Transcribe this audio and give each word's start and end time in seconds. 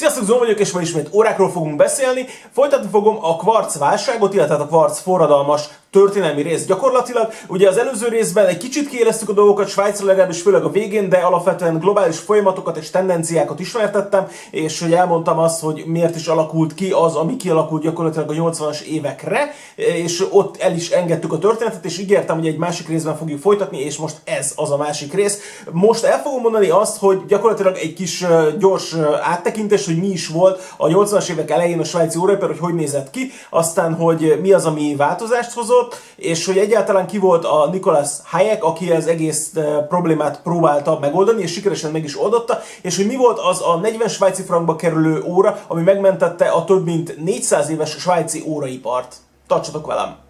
Sziasztok, 0.00 0.24
Zó 0.24 0.38
vagyok, 0.38 0.58
és 0.58 0.72
ma 0.72 0.80
ismét 0.80 1.08
órákról 1.12 1.50
fogunk 1.50 1.76
beszélni. 1.76 2.26
Folytatni 2.52 2.88
fogom 2.90 3.18
a 3.20 3.36
kvarc 3.36 3.78
válságot, 3.78 4.34
illetve 4.34 4.54
a 4.54 4.66
kvarc 4.66 5.00
forradalmas 5.00 5.68
történelmi 5.90 6.42
rész 6.42 6.64
gyakorlatilag. 6.64 7.32
Ugye 7.48 7.68
az 7.68 7.76
előző 7.76 8.08
részben 8.08 8.46
egy 8.46 8.56
kicsit 8.56 8.88
kiéleztük 8.88 9.28
a 9.28 9.32
dolgokat, 9.32 9.68
Svájcra 9.68 10.06
legalábbis 10.06 10.42
főleg 10.42 10.64
a 10.64 10.70
végén, 10.70 11.08
de 11.08 11.16
alapvetően 11.16 11.78
globális 11.78 12.18
folyamatokat 12.18 12.76
és 12.76 12.90
tendenciákat 12.90 13.60
ismertettem, 13.60 14.26
és 14.50 14.80
hogy 14.80 14.92
elmondtam 14.92 15.38
azt, 15.38 15.60
hogy 15.60 15.82
miért 15.86 16.16
is 16.16 16.26
alakult 16.26 16.74
ki 16.74 16.90
az, 16.90 17.14
ami 17.14 17.36
kialakult 17.36 17.82
gyakorlatilag 17.82 18.30
a 18.30 18.32
80-as 18.32 18.80
évekre, 18.80 19.54
és 19.76 20.26
ott 20.30 20.56
el 20.56 20.74
is 20.74 20.90
engedtük 20.90 21.32
a 21.32 21.38
történetet, 21.38 21.84
és 21.84 21.98
ígértem, 21.98 22.36
hogy 22.36 22.46
egy 22.46 22.58
másik 22.58 22.88
részben 22.88 23.16
fogjuk 23.16 23.40
folytatni, 23.40 23.80
és 23.80 23.96
most 23.96 24.16
ez 24.24 24.52
az 24.56 24.70
a 24.70 24.76
másik 24.76 25.14
rész. 25.14 25.38
Most 25.70 26.04
el 26.04 26.20
fogom 26.22 26.40
mondani 26.40 26.68
azt, 26.68 26.98
hogy 26.98 27.26
gyakorlatilag 27.28 27.76
egy 27.76 27.92
kis 27.92 28.24
gyors 28.58 28.94
áttekintés, 29.22 29.86
hogy 29.90 30.00
mi 30.00 30.08
is 30.08 30.28
volt 30.28 30.74
a 30.76 30.86
80-as 30.86 31.30
évek 31.30 31.50
elején 31.50 31.80
a 31.80 31.84
svájci 31.84 32.18
óraipar, 32.18 32.48
hogy 32.48 32.58
hogy 32.58 32.74
nézett 32.74 33.10
ki, 33.10 33.30
aztán, 33.50 33.94
hogy 33.94 34.38
mi 34.40 34.52
az, 34.52 34.66
ami 34.66 34.96
változást 34.96 35.52
hozott, 35.52 36.00
és 36.16 36.46
hogy 36.46 36.58
egyáltalán 36.58 37.06
ki 37.06 37.18
volt 37.18 37.44
a 37.44 37.68
Nicholas 37.72 38.10
Hayek, 38.24 38.64
aki 38.64 38.90
az 38.90 39.06
egész 39.06 39.56
eh, 39.56 39.86
problémát 39.88 40.42
próbálta 40.42 40.98
megoldani, 41.00 41.42
és 41.42 41.52
sikeresen 41.52 41.90
meg 41.90 42.04
is 42.04 42.20
oldotta, 42.20 42.60
és 42.82 42.96
hogy 42.96 43.06
mi 43.06 43.16
volt 43.16 43.38
az 43.38 43.62
a 43.62 43.76
40 43.76 44.08
svájci 44.08 44.42
frankba 44.42 44.76
kerülő 44.76 45.22
óra, 45.22 45.58
ami 45.68 45.82
megmentette 45.82 46.48
a 46.48 46.64
több 46.64 46.84
mint 46.84 47.24
400 47.24 47.70
éves 47.70 47.90
svájci 47.90 48.42
óraipart. 48.46 49.16
Tartsatok 49.46 49.86
velem! 49.86 50.29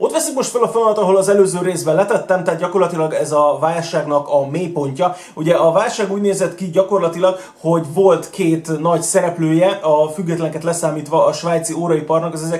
Ott 0.00 0.12
veszük 0.12 0.34
most 0.34 0.50
fel 0.50 0.62
a 0.62 0.68
fonalat, 0.68 0.98
ahol 0.98 1.16
az 1.16 1.28
előző 1.28 1.58
részben 1.62 1.94
letettem, 1.94 2.44
tehát 2.44 2.60
gyakorlatilag 2.60 3.12
ez 3.12 3.32
a 3.32 3.56
válságnak 3.60 4.28
a 4.28 4.46
mélypontja. 4.46 5.16
Ugye 5.34 5.54
a 5.54 5.72
válság 5.72 6.12
úgy 6.12 6.20
nézett 6.20 6.54
ki 6.54 6.70
gyakorlatilag, 6.70 7.38
hogy 7.60 7.86
volt 7.94 8.30
két 8.30 8.80
nagy 8.80 9.02
szereplője, 9.02 9.68
a 9.82 10.08
függetlenket 10.08 10.64
leszámítva 10.64 11.26
a 11.26 11.32
svájci 11.32 11.72
óraiparnak 11.72 12.32
az 12.32 12.50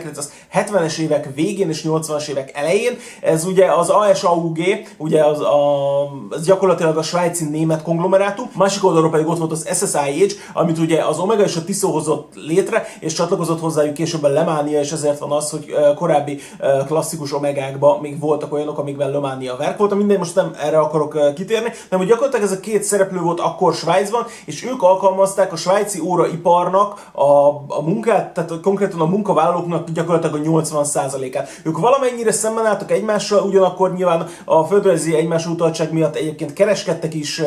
1970-es 0.52 0.98
évek 0.98 1.34
végén 1.34 1.68
és 1.68 1.84
80-as 1.88 2.28
évek 2.28 2.50
elején. 2.54 2.98
Ez 3.20 3.44
ugye 3.44 3.72
az 3.72 3.88
ASAUG, 3.88 4.58
ugye 4.96 5.24
az, 5.24 5.40
a, 5.40 6.02
az 6.30 6.44
gyakorlatilag 6.44 6.96
a 6.96 7.02
svájci 7.02 7.44
német 7.44 7.82
konglomerátum, 7.82 8.50
másik 8.56 8.84
oldalról 8.84 9.10
pedig 9.10 9.28
ott 9.28 9.38
volt 9.38 9.52
az 9.52 9.68
SSIH, 9.74 10.34
amit 10.52 10.78
ugye 10.78 11.04
az 11.04 11.18
Omega 11.18 11.42
és 11.42 11.56
a 11.56 11.64
Tissot 11.64 11.92
hozott 11.92 12.32
létre, 12.34 12.86
és 13.00 13.12
csatlakozott 13.12 13.60
hozzájuk 13.60 13.94
később 13.94 14.22
a 14.22 14.28
Lemánia, 14.28 14.80
és 14.80 14.92
ezért 14.92 15.18
van 15.18 15.32
az, 15.32 15.50
hogy 15.50 15.74
korábbi 15.94 16.40
klasszikus 16.86 17.26
klasszikus 17.28 17.32
omegákban 17.32 18.00
még 18.00 18.20
voltak 18.20 18.52
olyanok, 18.52 18.78
amikben 18.78 19.10
Lománia 19.10 19.56
verk 19.56 19.78
volt, 19.78 19.94
minden 19.94 20.18
most 20.18 20.34
nem 20.34 20.54
erre 20.62 20.78
akarok 20.78 21.34
kitérni, 21.34 21.68
hanem 21.90 21.98
hogy 21.98 22.06
gyakorlatilag 22.06 22.44
ez 22.44 22.52
a 22.52 22.60
két 22.60 22.82
szereplő 22.82 23.20
volt 23.20 23.40
akkor 23.40 23.74
Svájcban, 23.74 24.26
és 24.44 24.64
ők 24.64 24.82
alkalmazták 24.82 25.52
a 25.52 25.56
svájci 25.56 26.00
óraiparnak 26.00 27.10
a, 27.12 27.48
a 27.68 27.82
munkát, 27.82 28.34
tehát 28.34 28.60
konkrétan 28.62 29.00
a 29.00 29.04
munkavállalóknak 29.04 29.90
gyakorlatilag 29.90 30.46
a 30.46 30.50
80%-át. 30.50 31.60
Ők 31.62 31.78
valamennyire 31.78 32.32
szemben 32.32 32.66
álltak 32.66 32.90
egymással, 32.90 33.42
ugyanakkor 33.42 33.94
nyilván 33.94 34.26
a 34.44 34.64
földrajzi 34.64 35.14
egymás 35.14 35.46
utaltság 35.46 35.92
miatt 35.92 36.16
egyébként 36.16 36.52
kereskedtek 36.52 37.14
is 37.14 37.42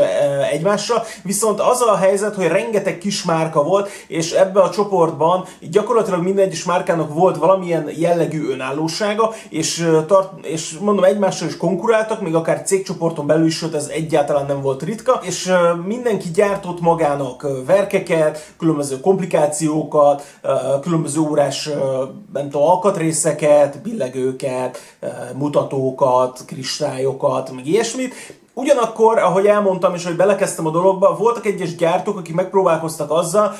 egymással, 0.52 1.04
viszont 1.24 1.60
az 1.60 1.82
a 1.82 1.96
helyzet, 1.96 2.36
hogy 2.36 2.48
rengeteg 2.48 2.98
kis 2.98 3.24
márka 3.24 3.64
volt, 3.64 3.90
és 4.08 4.32
ebbe 4.32 4.62
a 4.62 4.70
csoportban 4.70 5.46
gyakorlatilag 5.60 6.24
minden 6.24 6.46
egyes 6.46 6.64
márkának 6.64 7.14
volt 7.14 7.38
valamilyen 7.38 7.90
jellegű 7.98 8.50
önállósága, 8.50 9.34
és 9.50 9.71
és, 9.72 9.88
tart, 10.08 10.46
és 10.46 10.78
mondom, 10.80 11.04
egymással 11.04 11.48
is 11.48 11.58
konkuráltak, 11.58 12.22
még 12.22 12.36
akár 12.36 12.62
cégcsoporton 12.62 13.28
belül 13.28 13.46
is, 13.46 13.56
sőt 13.58 13.76
ez 13.76 13.88
egyáltalán 13.88 14.46
nem 14.46 14.62
volt 14.62 14.84
ritka, 14.84 15.20
és 15.24 15.52
mindenki 15.86 16.30
gyártott 16.34 16.82
magának 16.82 17.48
verkeket, 17.66 18.54
különböző 18.58 19.00
komplikációkat, 19.00 20.24
különböző 20.82 21.20
órás 21.20 21.70
nem 22.34 22.50
tudom, 22.50 22.68
alkatrészeket, 22.68 23.82
billegőket, 23.82 24.78
mutatókat, 25.36 26.44
kristályokat, 26.46 27.52
meg 27.52 27.68
ilyesmit, 27.68 28.14
Ugyanakkor, 28.54 29.18
ahogy 29.18 29.46
elmondtam, 29.46 29.94
és 29.94 30.06
hogy 30.06 30.16
belekezdtem 30.16 30.68
a 30.68 30.72
dologba, 30.72 31.16
voltak 31.16 31.46
egyes 31.46 31.76
gyártók, 31.76 32.18
akik 32.18 32.36
megpróbálkoztak 32.36 33.12
azzal, 33.12 33.54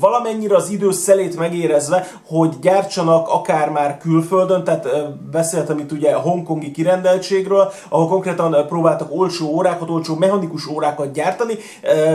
valamennyire 0.00 0.56
az 0.56 0.70
idő 0.70 0.90
szelét 0.90 1.36
megérezve, 1.36 2.06
hogy 2.26 2.58
gyártsanak 2.60 3.28
akár 3.28 3.70
már 3.70 3.98
külföldön, 3.98 4.64
tehát 4.64 4.88
beszéltem 5.30 5.78
itt 5.78 5.92
ugye 5.92 6.10
a 6.10 6.20
hongkongi 6.20 6.70
kirendeltségről, 6.70 7.72
ahol 7.88 8.08
konkrétan 8.08 8.66
próbáltak 8.66 9.12
olcsó 9.12 9.46
órákat, 9.46 9.90
olcsó 9.90 10.14
mechanikus 10.14 10.66
órákat 10.66 11.12
gyártani, 11.12 11.54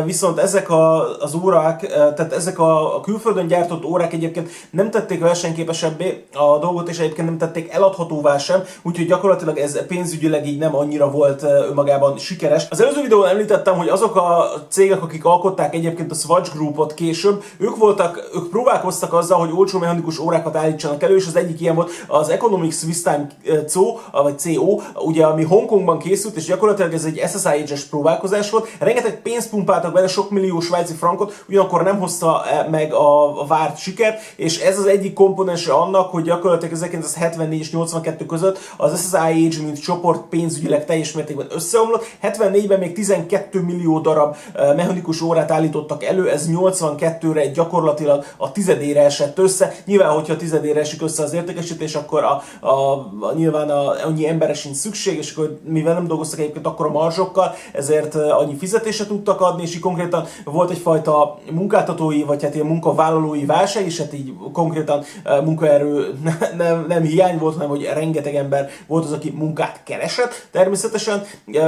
viszont 0.05 0.39
ezek 0.39 0.69
a, 0.69 1.15
az 1.19 1.35
órák, 1.35 1.87
tehát 1.87 2.33
ezek 2.33 2.59
a, 2.59 2.99
külföldön 3.01 3.47
gyártott 3.47 3.85
órák 3.85 4.13
egyébként 4.13 4.49
nem 4.69 4.91
tették 4.91 5.19
versenyképesebbé 5.19 6.25
a 6.33 6.57
dolgot, 6.57 6.89
és 6.89 6.99
egyébként 6.99 7.27
nem 7.27 7.37
tették 7.37 7.71
eladhatóvá 7.73 8.37
sem, 8.37 8.63
úgyhogy 8.81 9.07
gyakorlatilag 9.07 9.57
ez 9.57 9.85
pénzügyileg 9.85 10.47
így 10.47 10.57
nem 10.57 10.75
annyira 10.75 11.11
volt 11.11 11.43
önmagában 11.43 12.05
önmagában 12.07 12.17
sikeres. 12.17 12.67
Az 12.69 12.81
előző 12.81 13.01
videóban 13.01 13.29
említettem, 13.29 13.77
hogy 13.77 13.87
azok 13.87 14.15
a 14.15 14.51
cégek, 14.69 15.03
akik 15.03 15.25
alkották 15.25 15.73
egyébként 15.73 16.11
a 16.11 16.15
Swatch 16.15 16.53
Groupot 16.53 16.93
később, 16.93 17.43
ők 17.57 17.75
voltak, 17.75 18.29
ők 18.35 18.49
próbálkoztak 18.49 19.13
azzal, 19.13 19.39
hogy 19.39 19.49
olcsó 19.53 19.79
mechanikus 19.79 20.19
órákat 20.19 20.55
állítsanak 20.55 21.03
elő, 21.03 21.15
és 21.15 21.27
az 21.27 21.35
egyik 21.35 21.61
ilyen 21.61 21.75
volt 21.75 21.91
az 22.07 22.29
Economic 22.29 22.77
Swiss 22.77 23.01
Time 23.01 23.27
CO, 23.67 23.97
vagy 24.11 24.39
CO, 24.39 24.79
ugye, 24.95 25.25
ami 25.25 25.43
Hongkongban 25.43 25.99
készült, 25.99 26.35
és 26.35 26.45
gyakorlatilag 26.45 26.93
ez 26.93 27.03
egy 27.03 27.21
SSIH-es 27.27 27.83
próbálkozás 27.83 28.49
volt. 28.49 28.67
Rengeteg 28.79 29.21
pénzt 29.21 29.49
pumpáltak 29.49 29.93
bele, 29.93 30.07
sok 30.07 30.29
millió 30.29 30.59
svájci 30.59 30.93
frankot, 30.93 31.43
ugyanakkor 31.49 31.83
nem 31.83 31.99
hozta 31.99 32.45
e, 32.45 32.67
meg 32.69 32.93
a 32.93 33.45
várt 33.47 33.77
sikert, 33.77 34.21
és 34.35 34.59
ez 34.59 34.79
az 34.79 34.85
egyik 34.85 35.13
komponense 35.13 35.73
annak, 35.73 36.11
hogy 36.11 36.23
gyakorlatilag 36.23 36.73
1974 36.73 37.59
és 37.59 37.71
82 37.71 38.25
között 38.25 38.59
az 38.77 39.09
SSIH, 39.09 39.63
mint 39.63 39.81
csoport 39.81 40.21
pénzügyileg 40.29 40.85
teljes 40.85 41.11
mértékben 41.11 41.47
összeomlott, 41.49 41.96
dolgot. 41.97 42.53
74-ben 42.53 42.79
még 42.79 42.93
12 42.93 43.61
millió 43.61 43.99
darab 43.99 44.35
mechanikus 44.75 45.21
órát 45.21 45.51
állítottak 45.51 46.03
elő, 46.03 46.29
ez 46.29 46.49
82-re 46.51 47.47
gyakorlatilag 47.47 48.25
a 48.37 48.51
tizedére 48.51 49.01
esett 49.03 49.37
össze. 49.37 49.73
Nyilván, 49.85 50.09
hogyha 50.09 50.33
a 50.33 50.37
tizedére 50.37 50.79
esik 50.79 51.01
össze 51.01 51.23
az 51.23 51.33
értékesítés, 51.33 51.95
akkor 51.95 52.23
a, 52.23 52.41
a, 52.67 52.71
a 53.19 53.33
nyilván 53.35 53.69
a, 53.69 54.05
annyi 54.05 54.27
emberre 54.27 54.53
sincs 54.53 54.75
szükség, 54.75 55.17
és 55.17 55.31
akkor 55.31 55.59
mivel 55.63 55.93
nem 55.93 56.07
dolgoztak 56.07 56.39
egyébként 56.39 56.65
akkor 56.65 56.85
a 56.85 56.91
marzsokkal, 56.91 57.53
ezért 57.73 58.15
annyi 58.15 58.55
fizetése 58.55 59.07
tudtak 59.07 59.41
adni, 59.41 59.61
és 59.61 59.75
így 59.75 59.79
konkrétan 59.79 60.25
volt 60.43 60.69
egyfajta 60.69 61.39
munkáltatói, 61.51 62.23
vagy 62.23 62.43
hát 62.43 62.55
ilyen 62.55 62.67
munkavállalói 62.67 63.45
válság, 63.45 63.85
és 63.85 63.97
hát 63.99 64.13
így 64.13 64.33
konkrétan 64.53 65.03
munkaerő 65.43 66.13
nem, 66.57 66.85
nem 66.87 67.03
hiány 67.03 67.37
volt, 67.37 67.53
hanem 67.53 67.69
hogy 67.69 67.89
rengeteg 67.93 68.35
ember 68.35 68.69
volt 68.87 69.05
az, 69.05 69.11
aki 69.11 69.33
munkát 69.37 69.81
keresett. 69.83 70.47
Természetesen 70.51 71.23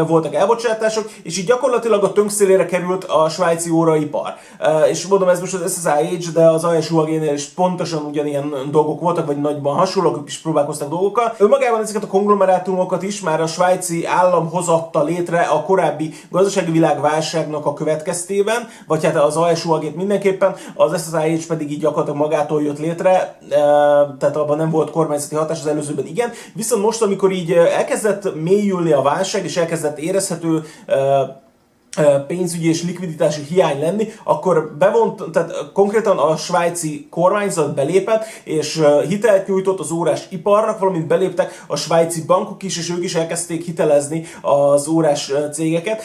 volt 0.07 0.18
voltak 0.19 0.39
elbocsátások, 0.39 1.09
és 1.23 1.37
így 1.37 1.45
gyakorlatilag 1.45 2.03
a 2.03 2.11
tönkszélére 2.11 2.65
került 2.65 3.03
a 3.03 3.29
svájci 3.29 3.69
óraipar. 3.69 4.33
És 4.89 5.07
mondom, 5.07 5.29
ez 5.29 5.39
most 5.39 5.53
az 5.53 5.73
SSIH, 5.81 6.31
de 6.33 6.49
az 6.49 6.63
ASUAG-nél 6.63 7.33
is 7.33 7.45
pontosan 7.45 8.05
ugyanilyen 8.05 8.53
dolgok 8.71 9.01
voltak, 9.01 9.25
vagy 9.25 9.41
nagyban 9.41 9.75
hasonlók, 9.75 10.17
ők 10.17 10.27
is 10.27 10.37
próbálkoztak 10.37 10.89
dolgokkal. 10.89 11.33
Önmagában 11.37 11.81
ezeket 11.81 12.03
a 12.03 12.07
konglomerátumokat 12.07 13.03
is 13.03 13.21
már 13.21 13.41
a 13.41 13.47
svájci 13.47 14.05
állam 14.05 14.49
hozatta 14.49 15.03
létre 15.03 15.39
a 15.39 15.63
korábbi 15.63 16.13
gazdasági 16.31 16.71
világválságnak 16.71 17.65
a 17.65 17.73
következtében, 17.73 18.67
vagy 18.87 19.03
hát 19.03 19.15
az 19.15 19.35
ASUAG-t 19.35 19.95
mindenképpen, 19.95 20.55
az 20.75 21.03
SSIH 21.03 21.47
pedig 21.47 21.71
így 21.71 21.79
gyakorlatilag 21.79 22.19
magától 22.19 22.63
jött 22.63 22.79
létre, 22.79 23.37
tehát 24.19 24.35
abban 24.35 24.57
nem 24.57 24.69
volt 24.69 24.91
kormányzati 24.91 25.35
hatás, 25.35 25.59
az 25.59 25.67
előzőben 25.67 26.05
igen. 26.05 26.31
Viszont 26.53 26.83
most, 26.83 27.01
amikor 27.01 27.31
így 27.31 27.51
elkezdett 27.51 28.35
mélyülni 28.35 28.91
a 28.91 29.01
válság, 29.01 29.43
és 29.43 29.57
elkezdett 29.57 29.97
érezhető 30.09 30.63
pénzügyi 32.27 32.69
és 32.69 32.83
likviditási 32.83 33.41
hiány 33.41 33.79
lenni, 33.79 34.07
akkor 34.23 34.75
bevont, 34.77 35.23
tehát 35.31 35.71
konkrétan 35.73 36.17
a 36.17 36.37
svájci 36.37 37.07
kormányzat 37.09 37.75
belépett, 37.75 38.25
és 38.43 38.81
hitelt 39.07 39.47
nyújtott 39.47 39.79
az 39.79 39.91
órás 39.91 40.27
iparnak, 40.29 40.79
valamint 40.79 41.07
beléptek 41.07 41.63
a 41.67 41.75
svájci 41.75 42.25
bankok 42.25 42.63
is, 42.63 42.77
és 42.77 42.89
ők 42.89 43.03
is 43.03 43.15
elkezdték 43.15 43.65
hitelezni 43.65 44.25
az 44.41 44.87
órás 44.87 45.31
cégeket. 45.53 46.01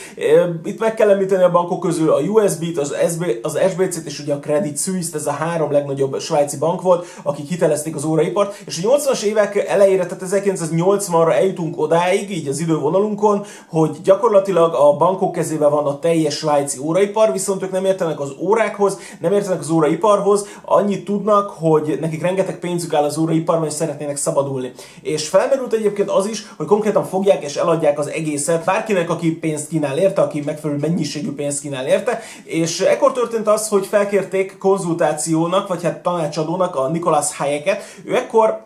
Itt 0.64 0.80
meg 0.80 0.94
kell 0.94 1.10
említeni 1.10 1.42
a 1.42 1.50
bankok 1.50 1.80
közül 1.80 2.12
a 2.12 2.20
USB-t, 2.20 2.78
az, 2.78 2.94
SB, 3.10 3.24
az 3.42 3.58
SBC-t 3.70 4.06
és 4.06 4.20
ugye 4.20 4.34
a 4.34 4.38
Credit 4.38 4.78
Suisse, 4.78 5.16
ez 5.16 5.26
a 5.26 5.30
három 5.30 5.72
legnagyobb 5.72 6.20
svájci 6.20 6.56
bank 6.56 6.82
volt, 6.82 7.06
akik 7.22 7.48
hitelezték 7.48 7.96
az 7.96 8.04
óraipart, 8.04 8.62
és 8.66 8.84
a 8.84 8.88
80-as 8.88 9.22
évek 9.22 9.56
elejére, 9.56 10.06
tehát 10.06 10.24
1980-ra 10.46 11.32
eljutunk 11.32 11.78
odáig, 11.78 12.30
így 12.30 12.48
az 12.48 12.60
idővonalunkon, 12.60 13.44
hogy 13.68 13.96
gyakorlatilag 14.02 14.74
a 14.74 14.96
bankok 14.96 15.32
kezében 15.32 15.70
van 15.70 15.83
van 15.84 15.92
a 15.92 15.98
teljes 15.98 16.34
svájci 16.34 16.78
óraipar, 16.78 17.32
viszont 17.32 17.62
ők 17.62 17.70
nem 17.70 17.84
értenek 17.84 18.20
az 18.20 18.32
órákhoz, 18.38 18.98
nem 19.20 19.32
értenek 19.32 19.60
az 19.60 19.70
óraiparhoz, 19.70 20.46
annyit 20.64 21.04
tudnak, 21.04 21.50
hogy 21.50 21.98
nekik 22.00 22.22
rengeteg 22.22 22.58
pénzük 22.58 22.94
áll 22.94 23.04
az 23.04 23.18
óraiparban, 23.18 23.66
és 23.66 23.72
szeretnének 23.72 24.16
szabadulni. 24.16 24.72
És 25.02 25.28
felmerült 25.28 25.72
egyébként 25.72 26.10
az 26.10 26.26
is, 26.26 26.46
hogy 26.56 26.66
konkrétan 26.66 27.04
fogják 27.04 27.42
és 27.42 27.56
eladják 27.56 27.98
az 27.98 28.06
egészet 28.06 28.64
bárkinek, 28.64 29.10
aki 29.10 29.32
pénzt 29.32 29.68
kínál 29.68 29.98
érte, 29.98 30.22
aki 30.22 30.42
megfelelő 30.44 30.78
mennyiségű 30.78 31.32
pénzt 31.32 31.60
kínál 31.60 31.86
érte, 31.86 32.20
és 32.44 32.80
ekkor 32.80 33.12
történt 33.12 33.48
az, 33.48 33.68
hogy 33.68 33.86
felkérték 33.86 34.58
konzultációnak, 34.58 35.68
vagy 35.68 35.82
hát 35.82 36.02
tanácsadónak 36.02 36.76
a 36.76 36.88
Nicolas 36.88 37.36
Hayeket. 37.36 37.82
Ő 38.04 38.14
ekkor 38.16 38.62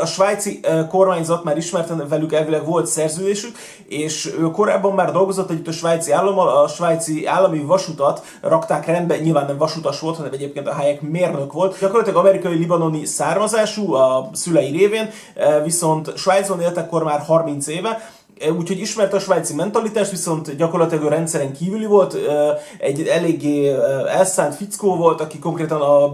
a 0.00 0.06
svájci 0.06 0.60
kormányzat 0.88 1.44
már 1.44 1.56
ismerten 1.56 2.06
velük 2.08 2.32
elvileg 2.32 2.64
volt 2.66 2.86
szerződésük, 2.86 3.56
és 3.88 4.34
ő 4.38 4.50
korábban 4.50 4.92
már 4.94 5.12
dolgozott 5.12 5.50
együtt 5.50 5.68
a 5.68 5.72
svájci 5.72 6.12
állammal, 6.32 6.62
a 6.62 6.68
svájci 6.68 7.26
állami 7.26 7.58
vasutat 7.58 8.22
rakták 8.40 8.86
rendbe, 8.86 9.18
nyilván 9.18 9.46
nem 9.46 9.58
vasutas 9.58 10.00
volt, 10.00 10.16
hanem 10.16 10.32
egyébként 10.32 10.66
a 10.68 10.74
Hayek 10.74 11.00
mérnök 11.00 11.52
volt. 11.52 11.78
Gyakorlatilag 11.80 12.18
amerikai-libanoni 12.18 13.04
származású 13.04 13.94
a 13.94 14.28
szülei 14.32 14.70
révén, 14.70 15.10
viszont 15.64 16.16
Svájcon 16.16 16.60
élt 16.60 16.76
akkor 16.76 17.02
már 17.02 17.20
30 17.20 17.66
éve, 17.66 18.10
úgyhogy 18.50 18.78
ismerte 18.78 19.16
a 19.16 19.20
svájci 19.20 19.54
mentalitást, 19.54 20.10
viszont 20.10 20.56
gyakorlatilag 20.56 21.04
a 21.04 21.08
rendszeren 21.08 21.52
kívüli 21.52 21.86
volt, 21.86 22.16
egy 22.78 23.06
eléggé 23.06 23.74
elszánt 24.08 24.54
fickó 24.54 24.96
volt, 24.96 25.20
aki 25.20 25.38
konkrétan 25.38 25.80
a, 25.80 26.04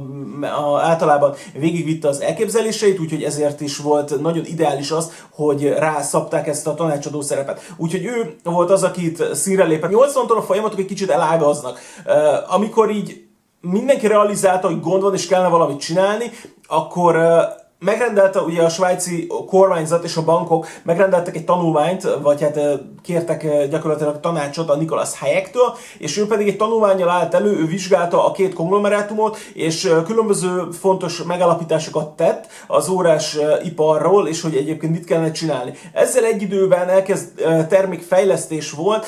a, 0.40 0.80
általában 0.80 1.34
végigvitte 1.52 2.08
az 2.08 2.20
elképzeléseit, 2.20 3.00
úgyhogy 3.00 3.22
ezért 3.22 3.60
is 3.60 3.76
volt 3.76 4.20
nagyon 4.20 4.44
ideális 4.44 4.90
az, 4.90 5.12
hogy 5.30 5.68
rászabták 5.68 6.46
ezt 6.46 6.66
a 6.66 6.74
tanácsadó 6.74 7.20
szerepet. 7.20 7.72
Úgyhogy 7.76 8.04
ő 8.04 8.36
volt 8.42 8.70
az, 8.70 8.82
akit 8.82 9.34
színre 9.34 9.64
lépett. 9.64 9.90
80-tól 9.94 10.36
a 10.36 10.42
folyamatok 10.42 10.78
egy 10.78 10.86
kicsit 10.86 11.10
elágaznak. 11.10 11.78
Amikor 12.48 12.90
így 12.90 13.22
mindenki 13.60 14.06
realizálta, 14.06 14.66
hogy 14.66 14.80
gond 14.80 15.02
van 15.02 15.14
és 15.14 15.26
kellene 15.26 15.48
valamit 15.48 15.80
csinálni, 15.80 16.30
akkor 16.66 17.16
megrendelte 17.78 18.40
ugye 18.40 18.62
a 18.62 18.68
svájci 18.68 19.26
kormányzat 19.46 20.04
és 20.04 20.16
a 20.16 20.24
bankok 20.24 20.66
megrendeltek 20.82 21.36
egy 21.36 21.44
tanulmányt, 21.44 22.08
vagy 22.22 22.40
hát 22.40 22.60
kértek 23.02 23.68
gyakorlatilag 23.68 24.20
tanácsot 24.20 24.70
a 24.70 24.76
Nicholas 24.76 25.18
Hayektől, 25.18 25.74
és 25.98 26.18
ő 26.18 26.26
pedig 26.26 26.48
egy 26.48 26.56
tanulmányjal 26.56 27.08
állt 27.08 27.34
elő, 27.34 27.50
ő 27.50 27.66
vizsgálta 27.66 28.26
a 28.26 28.32
két 28.32 28.54
konglomerátumot, 28.54 29.36
és 29.54 29.92
különböző 30.06 30.68
fontos 30.80 31.22
megalapításokat 31.22 32.16
tett 32.16 32.46
az 32.66 32.88
órás 32.88 33.38
iparról, 33.64 34.28
és 34.28 34.42
hogy 34.42 34.56
egyébként 34.56 34.92
mit 34.92 35.04
kellene 35.04 35.30
csinálni. 35.30 35.72
Ezzel 35.92 36.24
egy 36.24 36.42
időben 36.42 36.88
elkezd 36.88 37.28
termékfejlesztés 37.68 38.70
volt, 38.70 39.06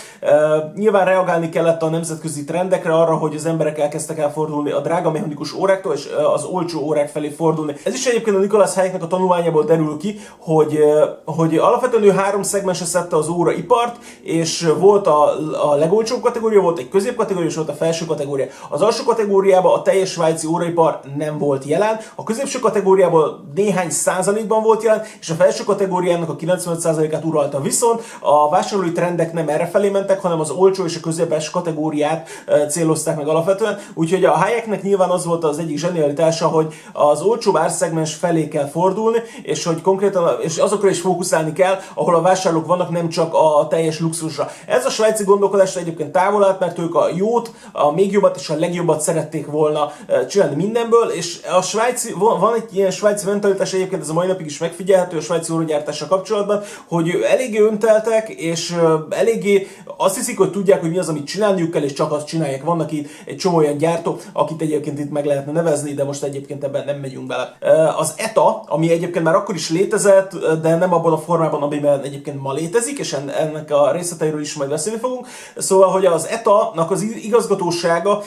nyilván 0.74 1.04
reagálni 1.04 1.48
kellett 1.48 1.82
a 1.82 1.88
nemzetközi 1.88 2.44
trendekre 2.44 2.94
arra, 2.94 3.14
hogy 3.14 3.34
az 3.34 3.46
emberek 3.46 3.78
elkezdtek 3.78 4.18
elfordulni 4.18 4.70
a 4.70 4.80
drága 4.80 5.10
mechanikus 5.10 5.54
óráktól, 5.54 5.94
és 5.94 6.08
az 6.34 6.44
olcsó 6.44 6.80
órák 6.80 7.08
felé 7.08 7.28
fordulni. 7.28 7.74
Ez 7.84 7.94
is 7.94 8.06
egyébként 8.06 8.36
a 8.36 8.40
Nicholas 8.60 8.74
Hayeknek 8.74 9.02
a 9.02 9.06
tanulmányából 9.06 9.64
derül 9.64 9.96
ki, 9.96 10.18
hogy, 10.38 10.78
hogy 11.24 11.56
alapvetően 11.56 12.02
ő 12.02 12.10
három 12.10 12.42
szegmensre 12.42 12.84
szedte 12.84 13.16
az 13.16 13.28
óraipart, 13.28 13.96
és 14.22 14.72
volt 14.78 15.06
a, 15.06 15.32
a 15.70 15.74
legolcsóbb 15.74 16.20
kategória, 16.22 16.60
volt 16.60 16.78
egy 16.78 16.88
középkategória, 16.88 17.48
és 17.48 17.54
volt 17.54 17.68
a 17.68 17.72
felső 17.72 18.04
kategória. 18.04 18.46
Az 18.68 18.82
alsó 18.82 19.04
kategóriában 19.04 19.78
a 19.78 19.82
teljes 19.82 20.10
svájci 20.10 20.46
óraipar 20.46 21.00
nem 21.16 21.38
volt 21.38 21.64
jelen, 21.64 21.98
a 22.14 22.22
középső 22.22 22.58
kategóriában 22.58 23.52
néhány 23.54 23.90
százalékban 23.90 24.62
volt 24.62 24.82
jelen, 24.82 25.02
és 25.20 25.30
a 25.30 25.34
felső 25.34 25.64
kategóriának 25.64 26.28
a 26.28 26.36
95%-át 26.36 27.24
uralta. 27.24 27.60
Viszont 27.60 28.02
a 28.20 28.48
vásárlói 28.48 28.92
trendek 28.92 29.32
nem 29.32 29.48
erre 29.48 29.66
felé 29.66 29.88
mentek, 29.88 30.20
hanem 30.20 30.40
az 30.40 30.50
olcsó 30.50 30.84
és 30.84 30.96
a 30.96 31.00
középes 31.00 31.50
kategóriát 31.50 32.28
célozták 32.68 33.16
meg 33.16 33.28
alapvetően. 33.28 33.78
Úgyhogy 33.94 34.24
a 34.24 34.32
Hayeknek 34.32 34.82
nyilván 34.82 35.10
az 35.10 35.24
volt 35.24 35.44
az 35.44 35.58
egyik 35.58 35.78
zsenialitása, 35.78 36.46
hogy 36.46 36.74
az 36.92 37.22
olcsó 37.22 37.56
árszegmens 37.56 38.14
felé 38.14 38.48
kell 38.50 38.68
fordulni, 38.68 39.18
és 39.42 39.64
hogy 39.64 39.82
konkrétan 39.82 40.38
és 40.40 40.56
azokra 40.56 40.88
is 40.88 41.00
fókuszálni 41.00 41.52
kell, 41.52 41.78
ahol 41.94 42.14
a 42.14 42.20
vásárlók 42.20 42.66
vannak, 42.66 42.90
nem 42.90 43.08
csak 43.08 43.34
a 43.34 43.66
teljes 43.68 44.00
luxusra. 44.00 44.50
Ez 44.66 44.84
a 44.84 44.90
svájci 44.90 45.24
gondolkodás 45.24 45.76
egyébként 45.76 46.12
távol 46.12 46.44
állt, 46.44 46.60
mert 46.60 46.78
ők 46.78 46.94
a 46.94 47.08
jót, 47.14 47.52
a 47.72 47.92
még 47.92 48.12
jobbat 48.12 48.36
és 48.36 48.48
a 48.48 48.56
legjobbat 48.58 49.00
szerették 49.00 49.46
volna 49.46 49.92
csinálni 50.28 50.54
mindenből, 50.54 51.08
és 51.08 51.40
a 51.58 51.62
svájci, 51.62 52.12
van 52.18 52.54
egy 52.54 52.76
ilyen 52.76 52.90
svájci 52.90 53.26
mentalitás 53.26 53.72
egyébként, 53.72 54.02
ez 54.02 54.08
a 54.08 54.12
mai 54.12 54.26
napig 54.26 54.46
is 54.46 54.58
megfigyelhető 54.58 55.16
a 55.16 55.20
svájci 55.20 55.52
óragyártással 55.52 56.08
kapcsolatban, 56.08 56.62
hogy 56.88 57.10
eléggé 57.30 57.60
önteltek, 57.60 58.28
és 58.28 58.76
eléggé 59.10 59.68
azt 59.96 60.16
hiszik, 60.16 60.38
hogy 60.38 60.50
tudják, 60.50 60.80
hogy 60.80 60.90
mi 60.90 60.98
az, 60.98 61.08
amit 61.08 61.26
csinálniuk 61.26 61.70
kell, 61.70 61.82
és 61.82 61.92
csak 61.92 62.12
azt 62.12 62.26
csinálják. 62.26 62.64
Vannak 62.64 62.92
itt 62.92 63.08
egy 63.24 63.36
csomó 63.36 63.56
olyan 63.56 63.76
gyártó, 63.76 64.18
akit 64.32 64.60
egyébként 64.60 64.98
itt 64.98 65.10
meg 65.10 65.24
lehetne 65.24 65.52
nevezni, 65.52 65.94
de 65.94 66.04
most 66.04 66.22
egyébként 66.22 66.64
ebben 66.64 66.84
nem 66.84 66.96
megyünk 66.96 67.26
bele. 67.26 67.56
Az 67.96 68.14
ETA, 68.16 68.39
ami 68.66 68.90
egyébként 68.90 69.24
már 69.24 69.34
akkor 69.34 69.54
is 69.54 69.70
létezett, 69.70 70.32
de 70.62 70.76
nem 70.76 70.94
abban 70.94 71.12
a 71.12 71.18
formában, 71.18 71.62
amiben 71.62 72.02
egyébként 72.02 72.42
ma 72.42 72.52
létezik, 72.52 72.98
és 72.98 73.12
ennek 73.12 73.70
a 73.70 73.92
részleteiről 73.92 74.40
is 74.40 74.54
majd 74.54 74.70
beszélni 74.70 74.98
fogunk. 74.98 75.26
Szóval, 75.56 75.90
hogy 75.90 76.06
az 76.06 76.26
ETA-nak 76.26 76.90
az 76.90 77.02
igazgatósága 77.02 78.22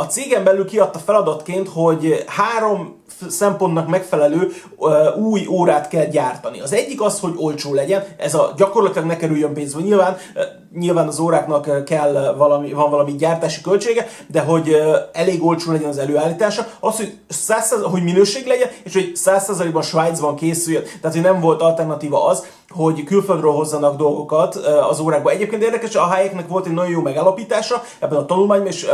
a 0.00 0.04
cégen 0.04 0.44
belül 0.44 0.66
kiadta 0.66 0.98
feladatként, 0.98 1.68
hogy 1.68 2.24
három 2.26 3.02
szempontnak 3.28 3.88
megfelelő 3.88 4.52
új 5.16 5.46
órát 5.50 5.88
kell 5.88 6.04
gyártani. 6.04 6.60
Az 6.60 6.72
egyik 6.72 7.00
az, 7.00 7.20
hogy 7.20 7.32
olcsó 7.36 7.74
legyen, 7.74 8.04
ez 8.18 8.34
a 8.34 8.52
gyakorlatilag 8.56 9.06
ne 9.06 9.16
kerüljön 9.16 9.54
pénzbe. 9.54 9.80
Nyilván, 9.80 10.16
nyilván 10.78 11.06
az 11.06 11.18
óráknak 11.18 11.84
kell 11.84 12.34
valami, 12.36 12.72
van 12.72 12.90
valami 12.90 13.12
gyártási 13.12 13.60
költsége, 13.60 14.08
de 14.26 14.40
hogy 14.40 14.76
elég 15.12 15.44
olcsó 15.44 15.72
legyen 15.72 15.88
az 15.88 15.98
előállítása, 15.98 16.66
az, 16.80 16.96
hogy, 16.96 17.18
100, 17.28 17.74
hogy 17.82 18.02
minőség 18.02 18.46
legyen, 18.46 18.68
és 18.84 18.92
hogy 18.92 19.12
100%-ban 19.24 19.82
Svájcban 19.82 20.36
készüljön. 20.36 20.82
Tehát, 20.82 21.16
hogy 21.16 21.24
nem 21.24 21.40
volt 21.40 21.62
alternatíva 21.62 22.26
az, 22.26 22.46
hogy 22.70 23.04
külföldről 23.04 23.52
hozzanak 23.52 23.96
dolgokat 23.96 24.54
az 24.90 25.00
órákba. 25.00 25.30
Egyébként 25.30 25.62
érdekes, 25.62 25.94
a 25.94 26.00
Hayeknek 26.00 26.48
volt 26.48 26.66
egy 26.66 26.72
nagyon 26.72 26.90
jó 26.90 27.00
megállapítása 27.00 27.82
ebben 27.98 28.18
a 28.18 28.24
tanulmányban, 28.24 28.68
és 28.68 28.86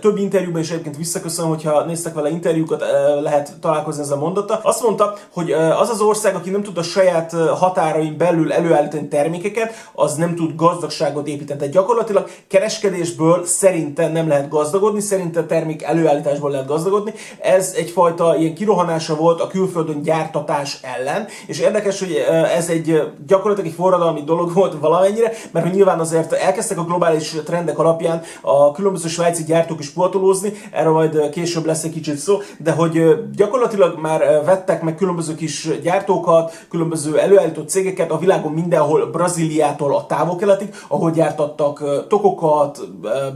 több 0.00 0.16
interjúban 0.16 0.60
is 0.60 0.70
egyébként 0.70 0.96
visszaköszönöm, 0.96 1.50
hogyha 1.50 1.84
néztek 1.84 2.14
vele 2.14 2.30
interjúkat, 2.30 2.84
lehet 3.22 3.51
találkozni 3.60 4.02
ezzel 4.02 4.16
a 4.16 4.20
mondata. 4.20 4.60
Azt 4.62 4.82
mondta, 4.82 5.14
hogy 5.32 5.52
az 5.52 5.88
az 5.88 6.00
ország, 6.00 6.34
aki 6.34 6.50
nem 6.50 6.62
tud 6.62 6.78
a 6.78 6.82
saját 6.82 7.32
határain 7.58 8.16
belül 8.16 8.52
előállítani 8.52 9.08
termékeket, 9.08 9.90
az 9.92 10.14
nem 10.14 10.34
tud 10.34 10.56
gazdagságot 10.56 11.26
építeni. 11.26 11.58
Tehát 11.58 11.74
gyakorlatilag 11.74 12.28
kereskedésből 12.48 13.44
szerintem 13.44 14.12
nem 14.12 14.28
lehet 14.28 14.48
gazdagodni, 14.48 15.00
szerintem 15.00 15.46
termék 15.46 15.82
előállításból 15.82 16.50
lehet 16.50 16.66
gazdagodni. 16.66 17.12
Ez 17.40 17.74
egyfajta 17.76 18.36
ilyen 18.36 18.54
kirohanása 18.54 19.16
volt 19.16 19.40
a 19.40 19.46
külföldön 19.46 20.02
gyártatás 20.02 20.78
ellen, 20.82 21.26
és 21.46 21.58
érdekes, 21.58 21.98
hogy 21.98 22.24
ez 22.56 22.68
egy 22.68 23.00
gyakorlatilag 23.26 23.70
egy 23.70 23.76
forradalmi 23.76 24.22
dolog 24.22 24.52
volt 24.52 24.80
valamennyire, 24.80 25.32
mert 25.50 25.66
hogy 25.66 25.74
nyilván 25.74 26.00
azért 26.00 26.32
elkezdtek 26.32 26.78
a 26.78 26.84
globális 26.84 27.36
trendek 27.44 27.78
alapján 27.78 28.22
a 28.40 28.72
különböző 28.72 29.08
svájci 29.08 29.44
gyártók 29.44 29.80
is 29.80 29.90
portolózni, 29.90 30.52
erről 30.70 30.92
majd 30.92 31.28
később 31.30 31.66
lesz 31.66 31.84
egy 31.84 31.92
kicsit 31.92 32.16
szó, 32.16 32.38
de 32.58 32.70
hogy 32.70 33.14
gyakorlatilag 33.42 33.98
már 33.98 34.44
vettek 34.44 34.82
meg 34.82 34.94
különböző 34.94 35.34
kis 35.34 35.68
gyártókat, 35.82 36.66
különböző 36.70 37.18
előállító 37.18 37.62
cégeket 37.62 38.10
a 38.10 38.18
világon 38.18 38.52
mindenhol, 38.52 39.06
Brazíliától 39.06 39.94
a 39.96 40.06
távol-keletig, 40.06 40.74
ahol 40.88 41.10
gyártattak 41.10 42.06
tokokat, 42.08 42.80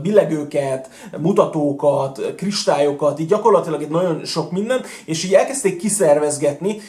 billegőket, 0.01 0.89
mutatókat, 1.17 2.33
kristályokat, 2.35 3.19
így 3.19 3.27
gyakorlatilag 3.27 3.81
egy 3.81 3.89
nagyon 3.89 4.25
sok 4.25 4.51
minden, 4.51 4.81
és 5.05 5.23
így 5.23 5.33
elkezdték 5.33 5.77
kiszervezgetni 5.77 6.81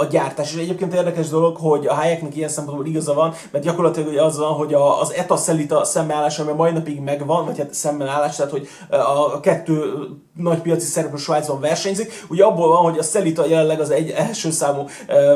a 0.00 0.04
gyártás. 0.04 0.54
És 0.54 0.60
egyébként 0.60 0.94
érdekes 0.94 1.28
dolog, 1.28 1.56
hogy 1.56 1.86
a 1.86 1.94
Hayeknek 1.94 2.36
ilyen 2.36 2.48
szempontból 2.48 2.86
igaza 2.86 3.14
van, 3.14 3.34
mert 3.50 3.64
gyakorlatilag 3.64 4.08
ugye 4.08 4.22
az 4.22 4.38
van, 4.38 4.52
hogy 4.52 4.74
a, 4.74 5.00
az 5.00 5.12
ETA 5.12 5.36
Szelita 5.36 5.84
szembeállás, 5.84 6.38
ami 6.38 6.52
mai 6.52 6.70
napig 6.70 7.00
megvan, 7.00 7.44
vagy 7.44 7.58
hát 7.58 7.74
szembenállás, 7.74 8.36
tehát 8.36 8.50
hogy 8.52 8.68
a 8.88 9.40
kettő 9.40 9.92
nagy 10.34 10.58
piaci 10.60 10.86
szereplő 10.86 11.16
Svájcban 11.16 11.60
versenyzik. 11.60 12.24
Ugye 12.28 12.44
abból 12.44 12.68
van, 12.68 12.82
hogy 12.82 12.98
a 12.98 13.02
Szelita 13.02 13.46
jelenleg 13.46 13.80
az 13.80 13.90
egy 13.90 14.10
első 14.10 14.50
számú 14.50 14.86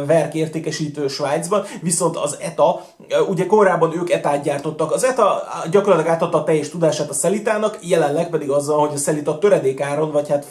verk 0.07 0.35
értékesítő 0.35 1.09
Svájcban, 1.09 1.65
viszont 1.83 2.17
az 2.17 2.37
ETA, 2.41 2.85
ugye 3.29 3.47
korábban 3.47 3.97
ők 3.97 4.11
ETA-t 4.11 4.43
gyártottak. 4.43 4.93
Az 4.93 5.05
ETA 5.05 5.43
gyakorlatilag 5.71 6.13
átadta 6.13 6.39
a 6.39 6.45
teljes 6.45 6.69
tudását 6.69 7.11
a 7.11 7.15
Szelitának, 7.15 7.79
jelenleg 7.81 8.31
pedig 8.31 8.51
azzal, 8.51 8.79
hogy 8.79 8.95
a 8.95 8.99
Szelita 8.99 9.39
töredékáron, 9.39 10.13
vagy 10.13 10.29
hát 10.29 10.47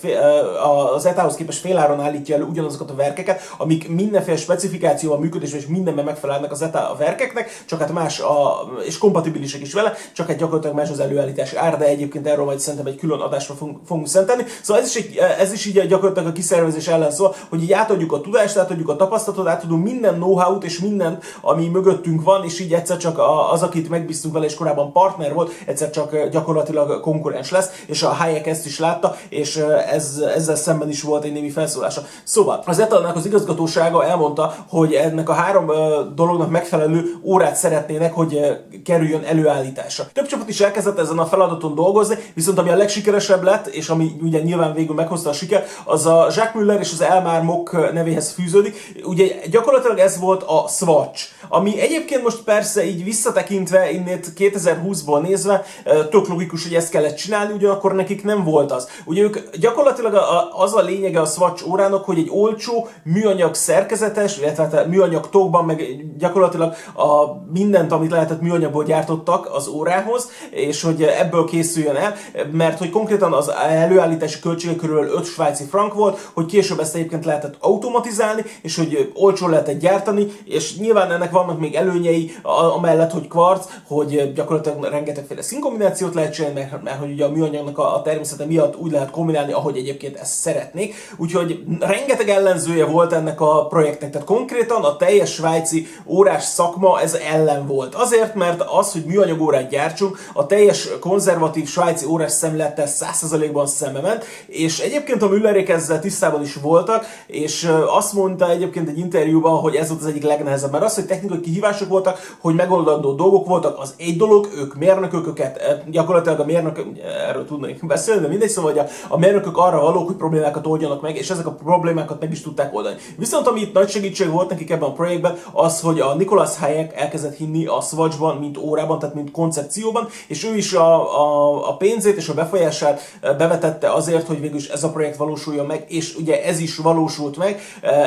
az 0.95 1.05
ETA-hoz 1.05 1.35
képest 1.35 1.59
féláron 1.59 1.99
állítja 1.99 2.35
elő 2.35 2.43
ugyanazokat 2.43 2.89
a 2.89 2.95
verkeket, 2.95 3.41
amik 3.63 3.89
mindenféle 3.89 4.37
specifikációval 4.37 5.19
működésben 5.19 5.59
és 5.59 5.67
mindenben 5.67 6.05
megfelelnek 6.05 6.51
az 6.51 6.61
ETA 6.61 6.95
verkeknek, 6.97 7.63
csak 7.65 7.79
hát 7.79 7.91
más 7.91 8.19
a, 8.19 8.67
és 8.85 8.97
kompatibilisek 8.97 9.61
is 9.61 9.73
vele, 9.73 9.93
csak 10.13 10.27
hát 10.27 10.37
gyakorlatilag 10.37 10.75
más 10.75 10.89
az 10.89 10.99
előállítási 10.99 11.55
ár, 11.55 11.77
de 11.77 11.85
egyébként 11.85 12.27
erről 12.27 12.45
majd 12.45 12.59
szerintem 12.59 12.87
egy 12.87 12.99
külön 12.99 13.19
adásra 13.19 13.53
fogunk, 13.53 13.77
fogunk 13.85 14.07
szentelni. 14.07 14.43
Szóval 14.61 14.81
ez 14.81 14.95
is, 14.95 14.95
egy, 14.95 15.17
ez 15.39 15.53
is 15.53 15.65
így 15.65 15.87
gyakorlatilag 15.87 16.29
a 16.29 16.31
kiszervezés 16.31 16.87
ellen 16.87 17.11
szól, 17.11 17.35
hogy 17.49 17.63
így 17.63 17.71
átadjuk 17.71 18.11
a 18.11 18.21
tudást, 18.21 18.57
átadjuk 18.57 18.89
a 18.89 18.95
tapasztalatot, 18.95 19.47
átadunk 19.47 19.83
minden 19.83 20.13
know-how-t 20.13 20.63
és 20.63 20.79
mindent, 20.79 21.23
ami 21.41 21.67
mögöttünk 21.67 22.23
van, 22.23 22.43
és 22.43 22.59
így 22.59 22.73
egyszer 22.73 22.97
csak 22.97 23.19
az, 23.51 23.63
akit 23.63 23.89
megbíztunk 23.89 24.33
vele, 24.33 24.45
és 24.45 24.55
korábban 24.55 24.91
partner 24.91 25.33
volt, 25.33 25.51
egyszer 25.65 25.89
csak 25.89 26.27
gyakorlatilag 26.27 26.99
konkurens 26.99 27.51
lesz, 27.51 27.83
és 27.85 28.03
a 28.03 28.09
Hayek 28.09 28.47
ezt 28.47 28.65
is 28.65 28.79
látta, 28.79 29.15
és 29.29 29.55
ez, 29.91 30.23
ezzel 30.35 30.55
szemben 30.55 30.89
is 30.89 31.01
volt 31.01 31.23
egy 31.23 31.33
némi 31.33 31.49
felszólása. 31.49 32.01
Szóval 32.23 32.63
az 32.65 32.79
Etalnak 32.79 33.15
az 33.15 33.25
igazgatósága 33.53 34.05
elmondta, 34.05 34.55
hogy 34.69 34.93
ennek 34.93 35.29
a 35.29 35.33
három 35.33 35.71
dolognak 36.15 36.49
megfelelő 36.49 37.15
órát 37.23 37.55
szeretnének, 37.55 38.13
hogy 38.13 38.39
kerüljön 38.85 39.23
előállításra. 39.23 40.05
Több 40.13 40.25
csapat 40.25 40.49
is 40.49 40.61
elkezdett 40.61 40.99
ezen 40.99 41.17
a 41.17 41.25
feladaton 41.25 41.75
dolgozni, 41.75 42.17
viszont 42.33 42.57
ami 42.57 42.69
a 42.69 42.75
legsikeresebb 42.75 43.43
lett, 43.43 43.67
és 43.67 43.89
ami 43.89 44.11
ugye 44.21 44.39
nyilván 44.39 44.73
végül 44.73 44.95
meghozta 44.95 45.29
a 45.29 45.33
siker, 45.33 45.65
az 45.85 46.05
a 46.05 46.23
Jacques 46.23 46.53
Müller 46.53 46.79
és 46.79 46.91
az 46.91 47.01
Elmar 47.01 47.41
Mock 47.41 47.93
nevéhez 47.93 48.31
fűződik. 48.31 48.93
Ugye 49.03 49.35
gyakorlatilag 49.49 49.99
ez 49.99 50.19
volt 50.19 50.43
a 50.43 50.67
Swatch, 50.67 51.23
ami 51.49 51.79
egyébként 51.79 52.23
most 52.23 52.43
persze 52.43 52.85
így 52.85 53.03
visszatekintve, 53.03 53.91
innét 53.91 54.33
2020-ból 54.37 55.21
nézve, 55.21 55.65
tök 56.09 56.27
logikus, 56.27 56.63
hogy 56.63 56.73
ezt 56.75 56.89
kellett 56.89 57.15
csinálni, 57.15 57.53
ugyanakkor 57.53 57.93
nekik 57.93 58.23
nem 58.23 58.43
volt 58.43 58.71
az. 58.71 58.87
Ugye 59.05 59.21
ők 59.21 59.57
gyakorlatilag 59.59 60.19
az 60.51 60.75
a 60.75 60.81
lényege 60.81 61.21
a 61.21 61.25
Swatch 61.25 61.67
órának, 61.67 62.05
hogy 62.05 62.17
egy 62.17 62.29
olcsó 62.31 62.87
műanyag 63.03 63.42
szerkezetes, 63.51 64.37
illetve 64.37 64.69
hát 64.71 64.87
műanyag 64.87 65.29
tokban, 65.29 65.65
meg 65.65 66.05
gyakorlatilag 66.17 66.73
a 66.95 67.25
mindent, 67.53 67.91
amit 67.91 68.11
lehetett 68.11 68.41
műanyagból 68.41 68.83
gyártottak 68.83 69.49
az 69.53 69.67
órához, 69.67 70.29
és 70.51 70.83
hogy 70.83 71.03
ebből 71.03 71.45
készüljön 71.45 71.95
el, 71.95 72.15
mert 72.51 72.77
hogy 72.77 72.89
konkrétan 72.89 73.33
az 73.33 73.51
előállítási 73.67 74.39
költsége 74.39 74.75
körül 74.75 75.07
5 75.07 75.25
svájci 75.25 75.63
frank 75.63 75.93
volt, 75.93 76.29
hogy 76.33 76.45
később 76.45 76.79
ezt 76.79 76.95
egyébként 76.95 77.25
lehetett 77.25 77.55
automatizálni, 77.59 78.43
és 78.61 78.77
hogy 78.77 79.11
olcsó 79.13 79.47
lehetett 79.47 79.79
gyártani, 79.79 80.27
és 80.45 80.77
nyilván 80.77 81.11
ennek 81.11 81.31
vannak 81.31 81.59
még 81.59 81.75
előnyei, 81.75 82.31
amellett, 82.75 83.11
hogy 83.11 83.27
kvarc, 83.27 83.65
hogy 83.87 84.33
gyakorlatilag 84.33 84.83
rengetegféle 84.83 85.41
színkombinációt 85.41 86.13
lehet 86.13 86.33
csinálni, 86.33 86.59
mert, 86.59 86.83
mert 86.83 86.99
hogy 86.99 87.11
ugye 87.11 87.25
a 87.25 87.29
műanyagnak 87.29 87.77
a, 87.77 87.95
a 87.95 88.01
természete 88.01 88.45
miatt 88.45 88.77
úgy 88.77 88.91
lehet 88.91 89.09
kombinálni, 89.09 89.51
ahogy 89.51 89.77
egyébként 89.77 90.17
ezt 90.17 90.33
szeretnék. 90.33 90.95
Úgyhogy 91.17 91.63
rengeteg 91.79 92.29
ellenzője 92.29 92.85
volt 92.85 93.13
ennek 93.13 93.32
a 93.41 93.67
projektnek, 93.67 94.11
tehát 94.11 94.27
konkrétan 94.27 94.83
a 94.83 94.95
teljes 94.95 95.33
svájci 95.33 95.87
órás 96.05 96.43
szakma 96.43 97.01
ez 97.01 97.13
ellen 97.13 97.67
volt. 97.67 97.95
Azért, 97.95 98.35
mert 98.35 98.61
az, 98.61 98.91
hogy 98.91 99.03
műanyag 99.05 99.41
órát 99.41 99.69
gyártsunk, 99.69 100.17
a 100.33 100.45
teljes 100.45 100.89
konzervatív 100.99 101.67
svájci 101.67 102.05
órás 102.05 102.31
szemlettel 102.31 102.87
100%-ban 102.87 103.67
szembe 103.67 104.01
ment, 104.01 104.25
és 104.47 104.79
egyébként 104.79 105.21
a 105.21 105.27
Müllerék 105.27 105.69
ezzel 105.69 105.99
tisztában 105.99 106.41
is 106.41 106.53
voltak, 106.55 107.05
és 107.27 107.71
azt 107.87 108.13
mondta 108.13 108.49
egyébként 108.49 108.89
egy 108.89 108.97
interjúban, 108.97 109.59
hogy 109.59 109.75
ez 109.75 109.89
volt 109.89 110.01
az 110.01 110.07
egyik 110.07 110.23
legnehezebb, 110.23 110.71
mert 110.71 110.83
az, 110.83 110.95
hogy 110.95 111.05
technikai 111.05 111.39
kihívások 111.39 111.89
voltak, 111.89 112.35
hogy 112.39 112.55
megoldandó 112.55 113.13
dolgok 113.13 113.47
voltak, 113.47 113.79
az 113.79 113.93
egy 113.97 114.17
dolog, 114.17 114.47
ők 114.57 114.75
mérnökök, 114.75 115.27
őket 115.27 115.83
gyakorlatilag 115.89 116.39
a 116.39 116.45
mérnök, 116.45 116.85
erről 117.27 117.45
tudnék 117.45 117.85
beszélni, 117.85 118.21
de 118.21 118.27
mindegy, 118.27 118.49
szóval 118.49 118.71
hogy 118.71 118.79
a, 118.79 118.85
a 119.07 119.17
mérnökök 119.17 119.57
arra 119.57 119.81
valók, 119.81 120.07
hogy 120.07 120.15
problémákat 120.15 120.67
oldjanak 120.67 121.01
meg, 121.01 121.17
és 121.17 121.29
ezek 121.29 121.47
a 121.47 121.51
problémákat 121.51 122.19
meg 122.19 122.31
is 122.31 122.41
tudták 122.41 122.75
oldani. 122.75 122.95
Viszont 123.23 123.47
ami 123.47 123.61
itt 123.61 123.73
nagy 123.73 123.89
segítség 123.89 124.29
volt 124.29 124.49
nekik 124.49 124.69
ebben 124.69 124.89
a 124.89 124.93
projektben, 124.93 125.37
az, 125.51 125.81
hogy 125.81 125.99
a 125.99 126.15
Nicholas 126.15 126.57
Hayek 126.57 126.95
elkezdett 126.95 127.35
hinni 127.35 127.65
a 127.65 127.81
Swatchban, 127.81 128.37
mint 128.37 128.57
órában, 128.57 128.99
tehát 128.99 129.15
mint 129.15 129.31
koncepcióban, 129.31 130.07
és 130.27 130.45
ő 130.45 130.55
is 130.55 130.73
a, 130.73 131.19
a, 131.21 131.69
a 131.69 131.77
pénzét 131.77 132.17
és 132.17 132.29
a 132.29 132.33
befolyását 132.33 133.01
bevetette 133.21 133.93
azért, 133.93 134.27
hogy 134.27 134.39
végül 134.39 134.59
ez 134.71 134.83
a 134.83 134.89
projekt 134.89 135.17
valósuljon 135.17 135.65
meg, 135.65 135.85
és 135.87 136.15
ugye 136.15 136.43
ez 136.43 136.59
is 136.59 136.77
valósult 136.77 137.37
meg, 137.37 137.61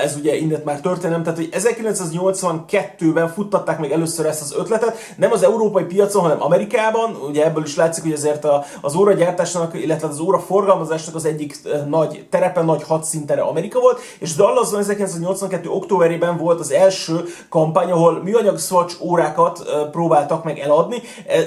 ez 0.05 0.17
ugye 0.17 0.37
innen 0.37 0.63
már 0.65 0.81
történelem, 0.81 1.23
tehát 1.23 1.39
hogy 1.39 1.49
1982-ben 1.53 3.29
futtatták 3.29 3.79
meg 3.79 3.93
először 3.93 4.27
ezt 4.27 4.43
az 4.43 4.55
ötletet, 4.59 4.97
nem 5.17 5.33
az 5.33 5.43
európai 5.43 5.85
piacon, 5.85 6.23
hanem 6.23 6.43
Amerikában, 6.43 7.17
ugye 7.29 7.45
ebből 7.45 7.65
is 7.65 7.77
látszik, 7.77 8.03
hogy 8.03 8.13
ezért 8.13 8.45
a, 8.45 8.65
az 8.81 8.95
óragyártásnak, 8.95 9.83
illetve 9.83 10.09
az 10.09 10.21
óra 10.21 10.39
forgalmazásnak 10.39 11.15
az 11.15 11.25
egyik 11.25 11.59
nagy 11.89 12.27
terepe, 12.31 12.63
nagy 12.63 12.83
hadszintere 12.83 13.43
Amerika 13.43 13.81
volt, 13.81 14.01
és 14.19 14.35
Dallasban 14.35 14.81
1982. 15.07 15.69
októberében 15.69 16.37
volt 16.37 16.61
az 16.61 16.73
első 16.73 17.25
kampány, 17.49 17.91
ahol 17.91 18.23
műanyag 18.23 18.59
swatch 18.59 19.03
órákat 19.03 19.89
próbáltak 19.91 20.45
meg 20.45 20.59
eladni. 20.59 21.03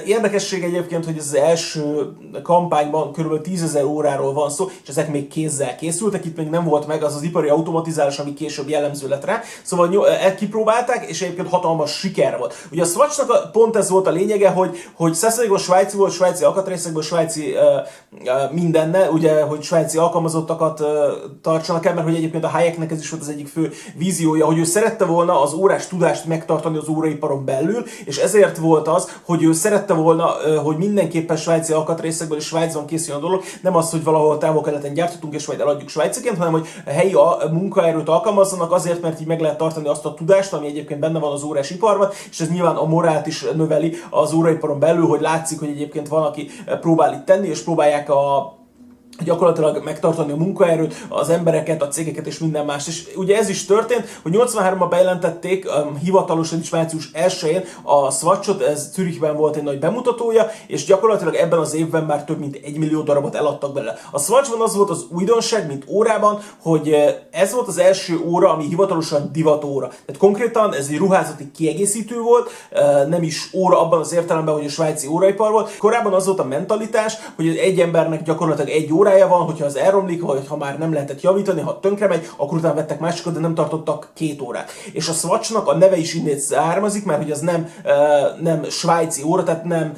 Érdekesség 0.06 0.62
egyébként, 0.62 1.04
hogy 1.04 1.18
ez 1.18 1.26
az 1.26 1.34
első 1.34 2.12
kampányban 2.42 3.12
kb. 3.12 3.40
10 3.40 3.62
ezer 3.62 3.84
óráról 3.84 4.32
van 4.32 4.50
szó, 4.50 4.68
és 4.82 4.88
ezek 4.88 5.10
még 5.10 5.28
kézzel 5.28 5.76
készültek, 5.76 6.24
itt 6.24 6.36
még 6.36 6.48
nem 6.48 6.64
volt 6.64 6.86
meg 6.86 7.02
az 7.02 7.14
az 7.14 7.22
ipari 7.22 7.48
automatizálás, 7.48 8.18
ami 8.18 8.34
később 8.34 8.68
jellemző 8.68 9.08
lett 9.08 9.24
rá. 9.24 9.40
Szóval 9.62 10.06
kipróbálták, 10.36 11.08
és 11.08 11.22
egyébként 11.22 11.48
hatalmas 11.48 11.98
siker 11.98 12.38
volt. 12.38 12.54
Ugye 12.72 12.82
a 12.82 12.86
Swatchnak 12.86 13.52
pont 13.52 13.76
ez 13.76 13.90
volt 13.90 14.06
a 14.06 14.10
lényege, 14.10 14.48
hogy, 14.48 14.76
hogy 14.94 15.14
százalékos 15.14 15.62
svájci 15.62 15.96
volt, 15.96 16.12
svájci 16.12 16.44
alkatrészekből, 16.44 17.02
svájci 17.02 17.54
uh, 17.54 18.52
mindenne, 18.52 19.10
ugye, 19.10 19.42
hogy 19.42 19.62
svájci 19.62 19.98
alkalmazottakat 19.98 20.80
uh, 20.80 20.86
tartsanak 21.42 21.86
el, 21.86 21.94
mert 21.94 22.06
hogy 22.06 22.16
egyébként 22.16 22.44
a 22.44 22.48
Hayeknek 22.48 22.90
ez 22.90 23.00
is 23.00 23.10
volt 23.10 23.22
az 23.22 23.28
egyik 23.28 23.48
fő 23.52 23.72
víziója, 23.96 24.46
hogy 24.46 24.58
ő 24.58 24.64
szerette 24.64 25.04
volna 25.04 25.42
az 25.42 25.52
órás 25.52 25.86
tudást 25.86 26.24
megtartani 26.24 26.76
az 26.76 26.88
óraiparon 26.88 27.44
belül, 27.44 27.84
és 28.04 28.18
ezért 28.18 28.58
volt 28.58 28.88
az, 28.88 29.18
hogy 29.24 29.42
ő 29.42 29.52
szerette 29.52 29.94
volna, 29.94 30.26
hogy 30.62 30.76
mindenképpen 30.76 31.36
svájci 31.36 31.72
alkatrészekből 31.72 32.38
és 32.38 32.44
Svájcban 32.44 32.86
készüljön 32.86 33.22
a 33.22 33.26
dolog, 33.26 33.42
nem 33.62 33.76
az, 33.76 33.90
hogy 33.90 34.04
valahol 34.04 34.38
távol-keleten 34.38 34.94
gyártottunk 34.94 35.34
és 35.34 35.46
majd 35.46 35.60
eladjuk 35.60 35.88
svájciként, 35.88 36.36
hanem 36.36 36.52
hogy 36.52 36.66
a 36.86 36.90
helyi 36.90 37.16
munkaerőt 37.50 38.08
alkalmazzanak 38.08 38.72
azért, 38.72 39.02
mert 39.02 39.20
így 39.20 39.26
meg 39.26 39.40
lehet 39.40 39.58
tartani 39.58 39.88
azt 39.88 40.04
a 40.04 40.14
tudást, 40.14 40.52
ami 40.52 40.66
egyébként 40.66 41.00
benne 41.00 41.18
van 41.18 41.32
az 41.32 41.42
órás 41.42 41.70
iparban, 41.70 42.08
és 42.30 42.40
ez 42.40 42.50
nyilván 42.50 42.76
a 42.76 42.84
morált 42.84 43.26
is 43.26 43.44
növeli 43.56 43.96
az 44.10 44.32
óraiparon 44.32 44.78
belül, 44.78 45.06
hogy 45.06 45.20
látszik, 45.20 45.58
hogy 45.58 45.68
egyébként 45.68 46.08
van, 46.08 46.22
aki 46.22 46.50
próbál 46.80 47.12
itt 47.12 47.24
tenni, 47.24 47.48
és 47.48 47.62
próbálják 47.62 48.10
a 48.10 48.52
gyakorlatilag 49.24 49.84
megtartani 49.84 50.32
a 50.32 50.36
munkaerőt, 50.36 51.06
az 51.08 51.28
embereket, 51.28 51.82
a 51.82 51.88
cégeket 51.88 52.26
és 52.26 52.38
minden 52.38 52.64
más. 52.64 52.86
És 52.86 53.08
ugye 53.16 53.36
ez 53.36 53.48
is 53.48 53.64
történt, 53.64 54.18
hogy 54.22 54.32
83-ban 54.36 54.86
bejelentették 54.90 55.66
um, 55.66 55.96
hivatalosan 55.96 56.58
is 56.60 56.70
március 56.70 57.10
1-én 57.14 57.64
a 57.82 58.10
Swatchot, 58.10 58.62
ez 58.62 58.90
Zürichben 58.92 59.36
volt 59.36 59.56
egy 59.56 59.62
nagy 59.62 59.78
bemutatója, 59.78 60.50
és 60.66 60.84
gyakorlatilag 60.84 61.34
ebben 61.34 61.58
az 61.58 61.74
évben 61.74 62.04
már 62.04 62.24
több 62.24 62.38
mint 62.38 62.60
egy 62.64 62.78
millió 62.78 63.02
darabot 63.02 63.34
eladtak 63.34 63.72
bele. 63.72 63.98
A 64.10 64.18
Swatchban 64.18 64.60
az 64.60 64.76
volt 64.76 64.90
az 64.90 65.06
újdonság, 65.10 65.66
mint 65.66 65.84
órában, 65.88 66.38
hogy 66.62 66.92
eh, 66.92 67.14
ez 67.30 67.52
volt 67.52 67.68
az 67.68 67.78
első 67.78 68.20
óra, 68.26 68.52
ami 68.52 68.64
hivatalosan 68.64 69.30
divatóra. 69.32 69.88
Tehát 69.88 70.16
konkrétan 70.18 70.74
ez 70.74 70.88
egy 70.90 70.98
ruházati 70.98 71.50
kiegészítő 71.50 72.20
volt, 72.20 72.50
eh, 72.70 73.06
nem 73.08 73.22
is 73.22 73.50
óra 73.54 73.80
abban 73.80 74.00
az 74.00 74.12
értelemben, 74.12 74.54
hogy 74.54 74.64
a 74.64 74.68
svájci 74.68 75.06
óraipar 75.06 75.50
volt. 75.50 75.76
Korábban 75.76 76.12
az 76.12 76.26
volt 76.26 76.38
a 76.38 76.44
mentalitás, 76.44 77.14
hogy 77.36 77.56
egy 77.56 77.80
embernek 77.80 78.22
gyakorlatilag 78.22 78.70
egy 78.70 78.92
óra 78.92 79.09
órája 79.10 79.28
van, 79.28 79.44
hogyha 79.44 79.64
az 79.64 79.76
elromlik, 79.76 80.22
vagy 80.22 80.46
ha 80.48 80.56
már 80.56 80.78
nem 80.78 80.92
lehetett 80.92 81.20
javítani, 81.20 81.60
ha 81.60 81.80
tönkre 81.80 82.06
megy, 82.06 82.30
akkor 82.36 82.58
utána 82.58 82.74
vettek 82.74 83.00
másikat, 83.00 83.32
de 83.32 83.40
nem 83.40 83.54
tartottak 83.54 84.10
két 84.14 84.40
órát. 84.40 84.70
És 84.92 85.08
a 85.08 85.12
Swatchnak 85.12 85.68
a 85.68 85.76
neve 85.76 85.96
is 85.96 86.14
innét 86.14 86.38
származik, 86.38 87.04
mert 87.04 87.22
hogy 87.22 87.30
az 87.30 87.40
nem, 87.40 87.70
nem 88.40 88.64
svájci 88.64 89.22
óra, 89.22 89.42
tehát 89.42 89.64
nem 89.64 89.92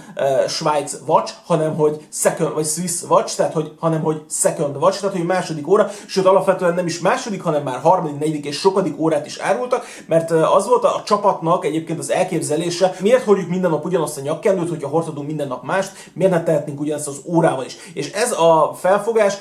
Svájc 0.49 0.99
watch, 1.07 1.33
hanem 1.47 1.75
hogy 1.75 2.07
second, 2.12 2.54
vagy 2.54 2.66
Swiss 2.66 3.02
watch, 3.09 3.37
tehát 3.37 3.52
hogy, 3.52 3.73
hanem 3.78 4.02
hogy 4.02 4.23
second 4.31 4.76
watch, 4.76 5.00
tehát 5.00 5.16
hogy 5.16 5.26
második 5.26 5.69
óra, 5.69 5.90
sőt 6.07 6.26
alapvetően 6.26 6.75
nem 6.75 6.87
is 6.87 7.00
második, 7.00 7.42
hanem 7.42 7.62
már 7.62 7.81
harmadik, 7.81 8.19
negyedik 8.19 8.47
és 8.47 8.59
sokadik 8.59 9.00
órát 9.00 9.26
is 9.26 9.38
árultak, 9.38 9.85
mert 10.07 10.31
az 10.31 10.66
volt 10.66 10.85
a, 10.85 11.02
csapatnak 11.04 11.64
egyébként 11.64 11.99
az 11.99 12.11
elképzelése, 12.11 12.95
miért 13.00 13.25
hordjuk 13.25 13.49
minden 13.49 13.71
nap 13.71 13.85
ugyanazt 13.85 14.19
a 14.19 14.21
nyakkendőt, 14.21 14.69
hogyha 14.69 14.88
hordhatunk 14.88 15.26
minden 15.26 15.49
nap 15.49 15.64
mást, 15.64 15.92
miért 16.12 16.33
ne 16.33 16.42
tehetnénk 16.42 16.81
ugyanazt 16.81 17.09
az 17.09 17.21
órával 17.25 17.64
is. 17.64 17.76
És 17.95 18.12
ez 18.12 18.33
a 18.33 18.73
fel 18.81 19.01
felfogás 19.02 19.38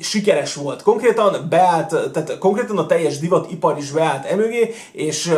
sikeres 0.00 0.54
volt. 0.54 0.82
Konkrétan 0.82 1.46
beállt, 1.48 2.10
tehát 2.12 2.38
konkrétan 2.38 2.78
a 2.78 2.86
teljes 2.86 3.18
divatipar 3.18 3.78
is 3.78 3.90
beállt 3.90 4.24
emögé, 4.24 4.74
és 4.92 5.32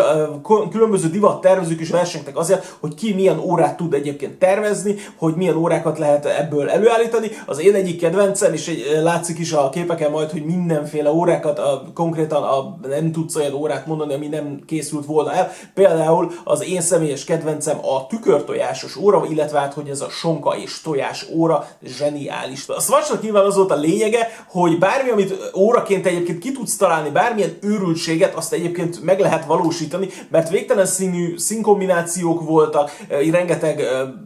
különböző 0.70 1.08
divat 1.08 1.40
tervezők 1.40 1.80
is 1.80 1.90
versenytek 1.90 2.36
azért, 2.36 2.76
hogy 2.80 2.94
ki 2.94 3.14
milyen 3.14 3.38
órát 3.38 3.76
tud 3.76 3.94
egyébként 3.94 4.38
tervezni, 4.38 4.94
hogy 5.16 5.34
milyen 5.34 5.56
órákat 5.56 5.98
lehet 5.98 6.26
ebből 6.26 6.70
előállítani. 6.70 7.30
Az 7.46 7.60
én 7.60 7.74
egyik 7.74 8.00
kedvencem, 8.00 8.52
és 8.52 8.68
egy, 8.68 9.00
látszik 9.02 9.38
is 9.38 9.52
a 9.52 9.68
képeken 9.68 10.10
majd, 10.10 10.30
hogy 10.30 10.44
mindenféle 10.44 11.12
órákat, 11.12 11.58
a, 11.58 11.82
konkrétan 11.94 12.42
a, 12.42 12.78
nem 12.88 13.12
tudsz 13.12 13.36
olyan 13.36 13.54
órát 13.54 13.86
mondani, 13.86 14.14
ami 14.14 14.26
nem 14.26 14.60
készült 14.66 15.06
volna 15.06 15.32
el. 15.32 15.52
Például 15.74 16.32
az 16.44 16.64
én 16.64 16.80
személyes 16.80 17.24
kedvencem 17.24 17.78
a 17.86 18.06
tükörtojásos 18.06 18.96
óra, 18.96 19.24
illetve 19.30 19.58
hát, 19.58 19.74
hogy 19.74 19.88
ez 19.88 20.00
a 20.00 20.08
sonka 20.08 20.56
és 20.56 20.80
tojás 20.80 21.26
óra 21.34 21.68
zseniális. 21.82 22.68
A 22.68 22.80
Swatchnak 22.96 23.22
nyilván 23.22 23.44
az 23.44 23.56
volt 23.56 23.70
a 23.70 23.76
lényege, 23.76 24.44
hogy 24.48 24.78
bármi, 24.78 25.10
amit 25.10 25.52
óraként 25.56 26.06
egyébként 26.06 26.38
ki 26.38 26.52
tudsz 26.52 26.76
találni, 26.76 27.10
bármilyen 27.10 27.58
őrültséget, 27.62 28.34
azt 28.34 28.52
egyébként 28.52 29.02
meg 29.02 29.20
lehet 29.20 29.44
valósítani, 29.44 30.08
mert 30.30 30.50
végtelen 30.50 30.86
színű 30.86 31.38
színkombinációk 31.38 32.42
voltak, 32.42 32.96
rengeteg 33.30 33.82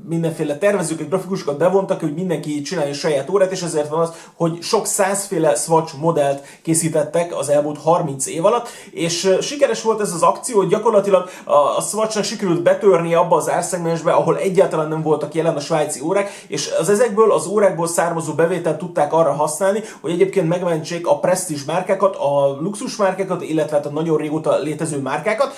mindenféle 0.08 0.58
tervezőket, 0.58 1.08
grafikusokat 1.08 1.58
bevontak, 1.58 2.00
hogy 2.00 2.14
mindenki 2.14 2.62
csinálja 2.62 2.94
saját 2.94 3.30
órát, 3.30 3.52
és 3.52 3.62
ezért 3.62 3.88
van 3.88 4.00
az, 4.00 4.12
hogy 4.34 4.62
sok 4.62 4.86
százféle 4.86 5.54
Swatch 5.54 5.96
modellt 5.98 6.44
készítettek 6.62 7.36
az 7.36 7.48
elmúlt 7.48 7.78
30 7.78 8.26
év 8.26 8.44
alatt, 8.44 8.68
és 8.90 9.36
sikeres 9.40 9.82
volt 9.82 10.00
ez 10.00 10.12
az 10.12 10.22
akció, 10.22 10.56
hogy 10.56 10.68
gyakorlatilag 10.68 11.28
a 11.44 11.80
Swatchnak 11.80 12.24
sikerült 12.24 12.62
betörni 12.62 13.14
abba 13.14 13.36
az 13.36 13.50
árszegmensbe, 13.50 14.12
ahol 14.12 14.38
egyáltalán 14.38 14.88
nem 14.88 15.02
voltak 15.02 15.34
jelen 15.34 15.56
a 15.56 15.60
svájci 15.60 16.00
órák, 16.00 16.44
és 16.48 16.70
az 16.78 16.88
ezekből 16.88 17.32
az 17.32 17.46
órákból 17.46 17.88
származó 17.88 18.32
bevételt 18.60 18.78
tudták 18.78 19.12
arra 19.12 19.32
használni, 19.32 19.82
hogy 20.00 20.10
egyébként 20.10 20.48
megmentsék 20.48 21.06
a 21.06 21.18
presztízs 21.18 21.64
márkákat, 21.64 22.16
a 22.16 22.58
luxus 22.60 22.96
márkákat, 22.96 23.42
illetve 23.42 23.76
hát 23.76 23.86
a 23.86 23.90
nagyon 23.90 24.16
régóta 24.16 24.58
létező 24.58 24.98
márkákat. 24.98 25.54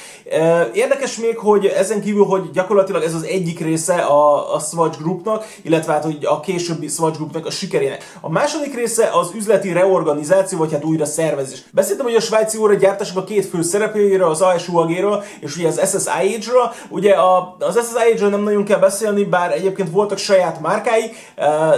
Érdekes 0.72 1.18
még, 1.18 1.38
hogy 1.38 1.66
ezen 1.66 2.00
kívül, 2.00 2.24
hogy 2.24 2.50
gyakorlatilag 2.52 3.02
ez 3.02 3.14
az 3.14 3.22
egyik 3.22 3.60
része 3.60 3.94
a, 3.94 4.54
a 4.54 4.58
Swatch 4.58 4.98
Groupnak, 4.98 5.44
illetve 5.62 5.92
hát 5.92 6.04
hogy 6.04 6.18
a 6.24 6.40
későbbi 6.40 6.88
Swatch 6.88 7.16
Groupnak 7.16 7.46
a 7.46 7.50
sikerének. 7.50 8.18
A 8.20 8.30
második 8.30 8.74
része 8.74 9.10
az 9.12 9.30
üzleti 9.34 9.72
reorganizáció, 9.72 10.58
vagy 10.58 10.72
hát 10.72 10.84
újra 10.84 11.04
szervezés. 11.04 11.62
Beszéltem, 11.72 12.06
hogy 12.06 12.14
a 12.14 12.20
svájci 12.20 12.58
óra 12.58 12.74
gyártások 12.74 13.16
a 13.16 13.24
két 13.24 13.46
fő 13.46 13.62
szereplőjéről, 13.62 14.30
az 14.30 14.40
ASUAG-ről 14.40 15.22
és 15.40 15.56
ugye 15.56 15.68
az 15.68 15.80
SSIH-ről. 15.90 16.72
Ugye 16.88 17.12
a, 17.12 17.56
az 17.58 17.78
SSIH-ről 17.88 18.30
nem 18.30 18.42
nagyon 18.42 18.64
kell 18.64 18.78
beszélni, 18.78 19.24
bár 19.24 19.52
egyébként 19.52 19.90
voltak 19.90 20.18
saját 20.18 20.60
márkái, 20.60 21.12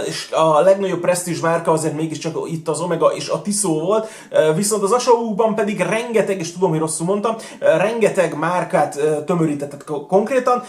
és 0.07 0.31
a 0.31 0.61
legnagyobb 0.61 1.01
presztízs 1.15 1.39
márka 1.39 1.71
azért 1.71 1.95
mégiscsak 1.95 2.37
itt 2.45 2.67
az 2.67 2.81
Omega 2.81 3.07
és 3.07 3.29
a 3.29 3.41
Tissot 3.41 3.81
volt, 3.81 4.07
viszont 4.55 4.83
az 4.83 4.91
ASUAG-ban 4.91 5.55
pedig 5.55 5.79
rengeteg, 5.79 6.39
és 6.39 6.51
tudom, 6.51 6.69
hogy 6.69 6.79
rosszul 6.79 7.05
mondtam, 7.05 7.35
rengeteg 7.59 8.37
márkát 8.37 8.99
tömörítettek 9.25 9.83
konkrétan, 10.07 10.63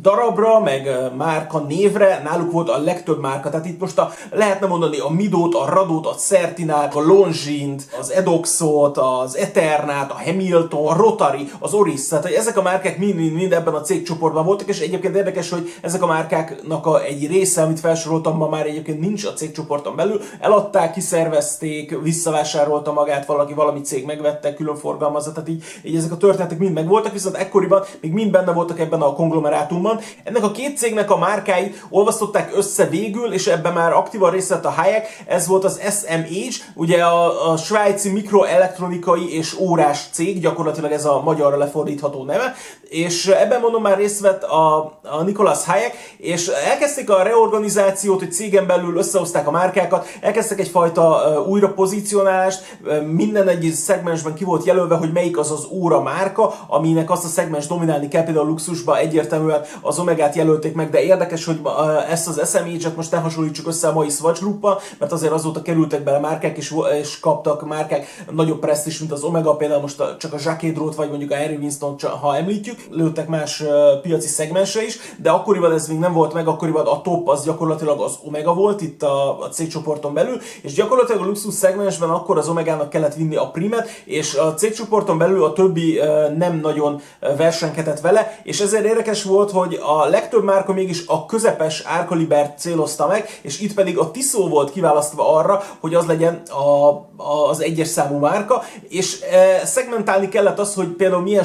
darabra, 0.00 0.60
meg 0.60 0.88
márka 1.16 1.58
névre 1.58 2.20
náluk 2.24 2.52
volt 2.52 2.68
a 2.68 2.78
legtöbb 2.78 3.20
márka. 3.20 3.50
Tehát 3.50 3.66
itt 3.66 3.80
most 3.80 3.98
a, 3.98 4.10
lehetne 4.30 4.66
mondani 4.66 4.98
a 4.98 5.08
Midót, 5.08 5.54
a 5.54 5.64
Radót, 5.68 6.06
a 6.06 6.14
Certinát, 6.14 6.94
a 6.94 7.00
Longines, 7.00 7.82
az 8.00 8.10
Edoxot, 8.10 8.98
az 8.98 9.36
Eternát, 9.36 10.10
a 10.10 10.20
Hamilton, 10.24 10.86
a 10.86 10.96
Rotary, 10.96 11.50
az 11.58 11.74
Oris. 11.74 12.08
Tehát 12.08 12.24
hogy 12.24 12.32
ezek 12.32 12.56
a 12.56 12.62
márkák 12.62 12.98
mind-mind 12.98 13.52
ebben 13.52 13.74
a 13.74 13.80
cégcsoportban 13.80 14.44
voltak, 14.44 14.68
és 14.68 14.80
egyébként 14.80 15.16
érdekes, 15.16 15.50
hogy 15.50 15.72
ezek 15.80 16.02
a 16.02 16.06
márkáknak 16.06 16.86
a 16.86 17.02
egy 17.02 17.26
része, 17.26 17.62
amit 17.62 17.80
felsoroltam 17.80 18.36
ma 18.36 18.48
már 18.48 18.66
egyébként 18.66 19.00
nincs 19.00 19.24
a 19.24 19.32
cégcsoporton 19.32 19.96
belül, 19.96 20.20
eladták, 20.40 20.92
kiszervezték, 20.92 21.98
visszavásárolta 22.02 22.92
magát 22.92 23.26
valaki, 23.26 23.54
valami 23.54 23.80
cég 23.80 24.04
megvette, 24.04 24.54
külön 24.54 24.76
forgalmazza, 24.76 25.32
tehát 25.32 25.48
így, 25.48 25.62
így 25.82 25.96
ezek 25.96 26.12
a 26.12 26.16
történetek 26.16 26.58
mind 26.58 26.72
megvoltak, 26.72 27.12
viszont 27.12 27.36
ekkoriban 27.36 27.84
még 28.00 28.12
mind 28.12 28.30
benne 28.30 28.52
voltak 28.52 28.80
ebben 28.80 29.00
a 29.00 29.12
konglomerát 29.12 29.55
konglomerátumban. 29.56 30.00
Ennek 30.24 30.42
a 30.42 30.50
két 30.50 30.78
cégnek 30.78 31.10
a 31.10 31.18
márkáit 31.18 31.84
olvasztották 31.88 32.56
össze 32.56 32.84
végül, 32.84 33.32
és 33.32 33.46
ebben 33.46 33.72
már 33.72 33.92
aktívan 33.92 34.30
részt 34.30 34.48
vett 34.48 34.64
a 34.64 34.70
Hayek. 34.70 35.22
Ez 35.26 35.46
volt 35.46 35.64
az 35.64 35.80
SMH, 35.90 36.54
ugye 36.74 37.04
a, 37.04 37.50
a 37.50 37.56
svájci 37.56 38.10
mikroelektronikai 38.10 39.36
és 39.36 39.58
órás 39.58 40.08
cég, 40.12 40.40
gyakorlatilag 40.40 40.92
ez 40.92 41.04
a 41.04 41.22
magyarra 41.22 41.56
lefordítható 41.56 42.24
neve, 42.24 42.54
és 42.88 43.26
ebben 43.26 43.60
mondom 43.60 43.82
már 43.82 43.96
részt 43.96 44.20
vett 44.20 44.42
a, 44.42 44.76
a 45.02 45.22
Nicholas 45.22 45.64
Hayek, 45.64 46.14
és 46.16 46.48
elkezdték 46.48 47.10
a 47.10 47.22
reorganizációt, 47.22 48.18
hogy 48.18 48.32
cégen 48.32 48.66
belül 48.66 48.96
összehozták 48.96 49.46
a 49.46 49.50
márkákat, 49.50 50.06
elkezdtek 50.20 50.60
egyfajta 50.60 51.22
újra 51.48 51.72
pozícionálást, 51.72 52.78
minden 53.06 53.48
egyes 53.48 53.74
szegmensben 53.74 54.34
ki 54.34 54.44
volt 54.44 54.64
jelölve, 54.64 54.96
hogy 54.96 55.12
melyik 55.12 55.38
az 55.38 55.50
az 55.50 55.66
óra 55.70 56.02
márka, 56.02 56.54
aminek 56.68 57.10
azt 57.10 57.24
a 57.24 57.28
szegmens 57.28 57.66
dominálni 57.66 58.08
kell, 58.08 58.24
például 58.24 58.46
a 58.46 58.48
luxusba 58.48 58.98
egyértelmű 58.98 59.24
egyértelműen 59.26 59.62
az 59.80 59.98
Omegát 59.98 60.34
jelölték 60.34 60.74
meg, 60.74 60.90
de 60.90 61.02
érdekes, 61.02 61.44
hogy 61.44 61.60
ezt 62.08 62.28
az 62.28 62.50
SMH-et 62.50 62.96
most 62.96 63.10
ne 63.10 63.18
hasonlítsuk 63.18 63.66
össze 63.66 63.88
a 63.88 63.92
mai 63.92 64.08
Swatch 64.08 64.40
Group 64.40 64.80
mert 64.98 65.12
azért 65.12 65.32
azóta 65.32 65.62
kerültek 65.62 66.02
bele 66.02 66.18
márkák, 66.18 66.56
és, 66.56 66.74
és 67.00 67.20
kaptak 67.20 67.66
márkák 67.66 68.24
nagyobb 68.30 68.58
presztis, 68.58 68.98
mint 68.98 69.12
az 69.12 69.22
Omega, 69.22 69.56
például 69.56 69.80
most 69.80 70.02
csak 70.18 70.32
a 70.32 70.38
Jacques 70.44 70.72
Drót, 70.72 70.94
vagy 70.94 71.08
mondjuk 71.08 71.30
a 71.30 71.36
Harry 71.36 71.56
Winston, 71.56 71.96
ha 72.20 72.36
említjük, 72.36 72.75
lőttek 72.90 73.28
más 73.28 73.62
piaci 74.02 74.28
szegmensre 74.28 74.84
is, 74.84 74.98
de 75.22 75.30
akkoriban 75.30 75.72
ez 75.72 75.88
még 75.88 75.98
nem 75.98 76.12
volt 76.12 76.32
meg, 76.32 76.48
akkoriban 76.48 76.86
a 76.86 77.02
top 77.02 77.28
az 77.28 77.44
gyakorlatilag 77.44 78.00
az 78.00 78.18
Omega 78.24 78.54
volt 78.54 78.80
itt 78.80 79.02
a, 79.02 79.40
a 79.40 79.48
cégcsoporton 79.48 80.14
belül, 80.14 80.40
és 80.62 80.72
gyakorlatilag 80.72 81.22
a 81.22 81.24
luxus 81.24 81.54
szegmensben 81.54 82.10
akkor 82.10 82.38
az 82.38 82.48
Omegának 82.48 82.90
kellett 82.90 83.14
vinni 83.14 83.36
a 83.36 83.50
primet, 83.50 83.88
és 84.04 84.34
a 84.34 84.54
cégcsoporton 84.54 85.18
belül 85.18 85.44
a 85.44 85.52
többi 85.52 86.00
nem 86.36 86.60
nagyon 86.62 87.00
versenkedett 87.36 88.00
vele, 88.00 88.40
és 88.42 88.60
ezért 88.60 88.84
érdekes 88.84 89.22
volt, 89.22 89.50
hogy 89.50 89.80
a 89.82 90.06
legtöbb 90.06 90.44
márka 90.44 90.72
mégis 90.72 91.06
a 91.06 91.26
közepes 91.26 91.82
árkalibert 91.84 92.58
célozta 92.58 93.06
meg, 93.06 93.38
és 93.42 93.60
itt 93.60 93.74
pedig 93.74 93.98
a 93.98 94.10
Tissot 94.10 94.50
volt 94.50 94.72
kiválasztva 94.72 95.34
arra, 95.36 95.62
hogy 95.80 95.94
az 95.94 96.06
legyen 96.06 96.42
a, 96.48 96.88
a, 97.16 97.48
az 97.48 97.62
egyes 97.62 97.88
számú 97.88 98.18
márka, 98.18 98.62
és 98.88 99.20
e, 99.20 99.66
szegmentálni 99.66 100.28
kellett 100.28 100.58
az, 100.58 100.74
hogy 100.74 100.88
például 100.88 101.22
milyen 101.22 101.44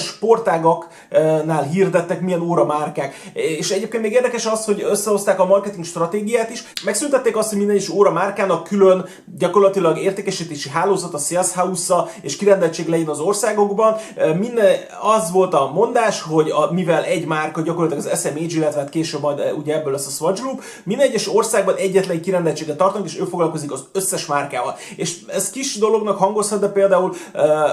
sportágaknál 1.21 1.63
hirdettek, 1.63 2.21
milyen 2.21 2.41
óra 2.41 2.65
márkák. 2.65 3.31
És 3.34 3.71
egyébként 3.71 4.03
még 4.03 4.12
érdekes 4.12 4.45
az, 4.45 4.65
hogy 4.65 4.86
összehozták 4.89 5.39
a 5.39 5.45
marketing 5.45 5.86
stratégiát 5.86 6.49
is, 6.49 6.63
megszüntették 6.86 7.38
azt, 7.38 7.49
hogy 7.49 7.57
minden 7.57 7.75
is 7.75 7.89
óra 7.89 8.12
márkának 8.12 8.63
külön 8.63 9.05
gyakorlatilag 9.38 9.97
értékesítési 9.97 10.69
hálózat, 10.69 11.13
a 11.13 11.17
sales 11.17 11.53
house 11.53 12.05
és 12.21 12.36
kirendeltség 12.36 12.88
legyen 12.88 13.07
az 13.07 13.19
országokban. 13.19 13.95
Minden 14.39 14.75
az 15.01 15.31
volt 15.31 15.53
a 15.53 15.71
mondás, 15.73 16.21
hogy 16.21 16.49
a, 16.49 16.71
mivel 16.71 17.03
egy 17.03 17.25
márka 17.25 17.62
gyakorlatilag 17.62 18.05
az 18.05 18.19
SMH, 18.19 18.55
illetve 18.55 18.79
hát 18.79 18.89
később 18.89 19.21
majd 19.21 19.53
ugye 19.57 19.75
ebből 19.75 19.91
lesz 19.91 20.07
a 20.07 20.10
Swatch 20.10 20.41
Group, 20.41 20.62
minden 20.84 21.07
egyes 21.07 21.34
országban 21.36 21.75
egyetlen 21.75 22.15
egy 22.15 22.21
kirendeltséget 22.21 22.77
tartanak, 22.77 23.07
és 23.07 23.19
ő 23.19 23.23
foglalkozik 23.23 23.71
az 23.71 23.84
összes 23.91 24.25
márkával. 24.25 24.75
És 24.95 25.15
ez 25.27 25.49
kis 25.49 25.77
dolognak 25.77 26.17
hangozhat, 26.17 26.60
de 26.60 26.67
például 26.67 27.13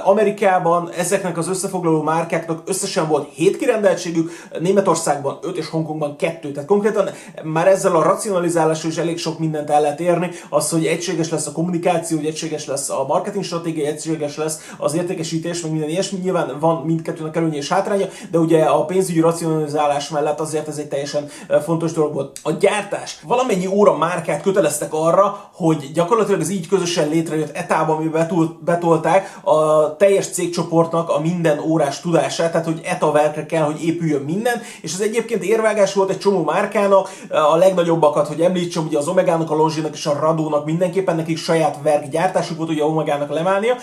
Amerikában 0.05 0.91
ezeknek 0.91 1.39
az 1.39 1.49
összefoglaló 1.49 2.03
márkáknak 2.03 2.63
összesen 2.67 3.09
volt 3.09 3.29
7 3.39 3.57
kirendeltségük, 3.57 4.31
Németországban 4.61 5.39
5 5.43 5.57
és 5.57 5.69
Hongkongban 5.69 6.17
2. 6.17 6.53
Tehát 6.53 6.69
konkrétan 6.69 7.09
már 7.43 7.69
ezzel 7.69 7.97
a 7.97 8.03
racionalizálással 8.03 8.91
is 8.91 8.97
elég 8.97 9.19
sok 9.19 9.39
mindent 9.39 9.71
el 9.71 9.81
lehet 9.81 10.01
érni, 10.01 10.31
az, 10.49 10.71
hogy 10.71 10.87
egységes 10.87 11.31
lesz 11.31 11.47
a 11.47 11.53
kommunikáció, 11.53 12.17
hogy 12.17 12.27
egységes 12.27 12.67
lesz 12.67 12.91
a 12.91 13.05
marketing 13.09 13.45
stratégia, 13.45 13.87
egységes 13.87 14.37
lesz 14.37 14.71
az 14.79 14.95
értékesítés, 14.95 15.61
meg 15.61 15.71
minden 15.71 15.89
ilyesmi. 15.89 16.19
Nyilván 16.19 16.57
van 16.61 16.83
mindkettőnek 16.85 17.37
előnye 17.37 17.57
és 17.57 17.69
hátránya, 17.69 18.07
de 18.31 18.39
ugye 18.39 18.63
a 18.63 18.85
pénzügyi 18.85 19.21
racionalizálás 19.21 20.09
mellett 20.09 20.41
azért 20.41 20.69
ez 20.69 20.79
egy 20.79 20.89
teljesen 20.89 21.29
fontos 21.65 21.93
dolog 21.93 22.15
volt. 22.15 22.39
A 22.43 22.51
gyártás. 22.51 23.19
Valamennyi 23.27 23.67
óra 23.67 23.97
márkát 23.97 24.43
köteleztek 24.43 24.93
arra, 24.93 25.51
hogy 25.53 25.91
gyakorlatilag 25.95 26.41
ez 26.41 26.51
így 26.51 26.69
közösen 26.69 27.09
létrejött 27.09 27.57
etában, 27.57 27.97
amiben 27.97 28.57
betolták 28.65 29.39
a 29.43 29.97
teljes 29.97 30.29
cégcsoportnak 30.29 31.11
a 31.11 31.21
minden 31.21 31.59
órás 31.59 32.01
tudását, 32.01 32.51
tehát 32.51 32.67
hogy 32.67 32.81
etaverkre 33.29 33.57
kell, 33.57 33.65
hogy 33.65 33.85
épüljön 33.85 34.23
minden, 34.23 34.63
és 34.81 34.93
ez 34.93 35.01
egyébként 35.01 35.45
érvágás 35.45 35.95
volt 35.95 36.11
egy 36.11 36.19
csomó 36.19 36.45
márkának, 36.45 37.11
a 37.31 37.57
legnagyobbakat, 37.57 38.27
hogy 38.27 38.41
említsem, 38.41 38.87
ugye 38.87 38.99
az 38.99 39.09
Omegának, 39.09 39.51
a 39.51 39.55
Longinak 39.55 39.95
és 39.95 40.07
a 40.07 40.19
Radónak 40.21 40.65
mindenképpen 40.65 41.17
nekik 41.17 41.39
saját 41.39 41.79
verk 41.83 42.09
gyártásuk 42.09 42.57
volt, 42.57 42.71
ugye 42.71 42.83
a 42.83 42.87
Omegának 42.87 43.31
leválnia, 43.31 43.75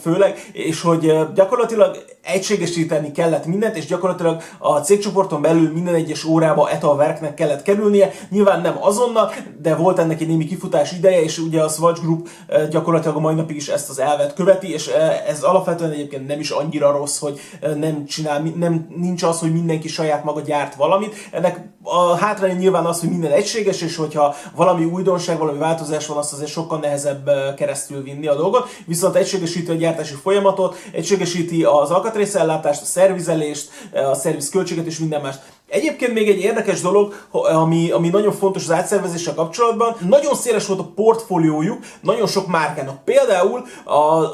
főleg, 0.00 0.50
és 0.52 0.80
hogy 0.80 1.12
gyakorlatilag 1.34 2.04
egységesíteni 2.22 3.12
kellett 3.12 3.46
mindent, 3.46 3.76
és 3.76 3.86
gyakorlatilag 3.86 4.42
a 4.58 4.78
cégcsoporton 4.78 5.42
belül 5.42 5.72
minden 5.72 5.94
egyes 5.94 6.24
órába 6.24 6.70
etalverknek 6.70 7.34
kellett 7.34 7.62
kerülnie. 7.62 8.10
Nyilván 8.30 8.60
nem 8.60 8.76
azonnal, 8.80 9.32
de 9.62 9.74
volt 9.74 9.98
ennek 9.98 10.20
egy 10.20 10.28
némi 10.28 10.46
kifutás 10.46 10.92
ideje, 10.92 11.22
és 11.22 11.38
ugye 11.38 11.62
a 11.62 11.68
Swatch 11.68 12.02
Group 12.02 12.28
gyakorlatilag 12.70 13.16
a 13.16 13.20
mai 13.20 13.34
napig 13.34 13.56
is 13.56 13.68
ezt 13.68 13.90
az 13.90 13.98
elvet 13.98 14.34
követi, 14.34 14.72
és 14.72 14.90
ez 15.26 15.42
alapvetően 15.42 15.90
egyébként 15.90 16.26
nem 16.26 16.40
is 16.40 16.50
annyira 16.50 16.90
rossz, 16.90 17.18
hogy 17.18 17.40
nem 17.76 18.06
csinál, 18.06 18.42
nem, 18.56 18.67
nincs 18.96 19.22
az, 19.22 19.40
hogy 19.40 19.52
mindenki 19.52 19.88
saját 19.88 20.24
maga 20.24 20.40
gyárt 20.40 20.74
valamit. 20.74 21.14
Ennek 21.30 21.68
a 21.82 22.16
hátránya 22.16 22.54
nyilván 22.54 22.84
az, 22.84 23.00
hogy 23.00 23.08
minden 23.08 23.32
egységes, 23.32 23.82
és 23.82 23.96
hogyha 23.96 24.34
valami 24.54 24.84
újdonság, 24.84 25.38
valami 25.38 25.58
változás 25.58 26.06
van, 26.06 26.16
azt 26.16 26.32
azért 26.32 26.50
sokkal 26.50 26.78
nehezebb 26.78 27.30
keresztül 27.56 28.02
vinni 28.02 28.26
a 28.26 28.34
dolgot. 28.34 28.68
Viszont 28.86 29.14
egységesíti 29.14 29.70
a 29.70 29.74
gyártási 29.74 30.14
folyamatot, 30.14 30.76
egységesíti 30.92 31.64
az 31.64 31.90
alkatrészellátást, 31.90 32.82
a 32.82 32.84
szervizelést, 32.84 33.70
a 34.10 34.14
szerviz 34.14 34.48
költséget 34.48 34.86
és 34.86 34.98
minden 34.98 35.20
más. 35.20 35.34
Egyébként 35.68 36.12
még 36.12 36.28
egy 36.28 36.40
érdekes 36.40 36.80
dolog, 36.80 37.14
ami, 37.30 37.90
ami 37.90 38.08
nagyon 38.08 38.32
fontos 38.32 38.62
az 38.62 38.70
átszervezéssel 38.70 39.34
kapcsolatban, 39.34 39.96
nagyon 40.08 40.34
széles 40.34 40.66
volt 40.66 40.80
a 40.80 40.90
portfóliójuk, 40.94 41.78
nagyon 42.00 42.26
sok 42.26 42.46
márkának. 42.46 43.04
Például 43.04 43.64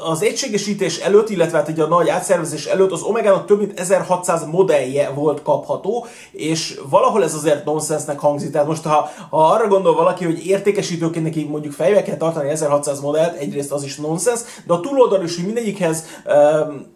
az 0.05 0.23
egységesítés 0.23 0.99
előtt, 0.99 1.29
illetve 1.29 1.57
hát 1.57 1.79
a 1.79 1.87
nagy 1.87 2.09
átszervezés 2.09 2.65
előtt 2.65 2.91
az 2.91 3.01
Omega-nak 3.01 3.45
több 3.45 3.59
mint 3.59 3.79
1600 3.79 4.45
modellje 4.45 5.09
volt 5.09 5.41
kapható, 5.41 6.05
és 6.31 6.79
valahol 6.89 7.23
ez 7.23 7.33
azért 7.33 7.65
nonsensnek 7.65 8.19
hangzik. 8.19 8.51
Tehát 8.51 8.67
most 8.67 8.83
ha, 8.83 9.09
ha 9.29 9.47
arra 9.47 9.67
gondol 9.67 9.95
valaki, 9.95 10.25
hogy 10.25 10.45
értékesítőként 10.45 11.25
neki 11.25 11.43
mondjuk 11.43 11.73
fejbe 11.73 12.03
kell 12.03 12.17
tartani 12.17 12.49
1600 12.49 12.99
modellt, 12.99 13.37
egyrészt 13.37 13.71
az 13.71 13.83
is 13.83 13.95
nonsens, 13.95 14.39
de 14.67 14.73
a 14.73 14.79
túloldal 14.79 15.23
is, 15.23 15.35
hogy 15.35 15.45
mindegyikhez 15.45 16.05
um, 16.25 16.94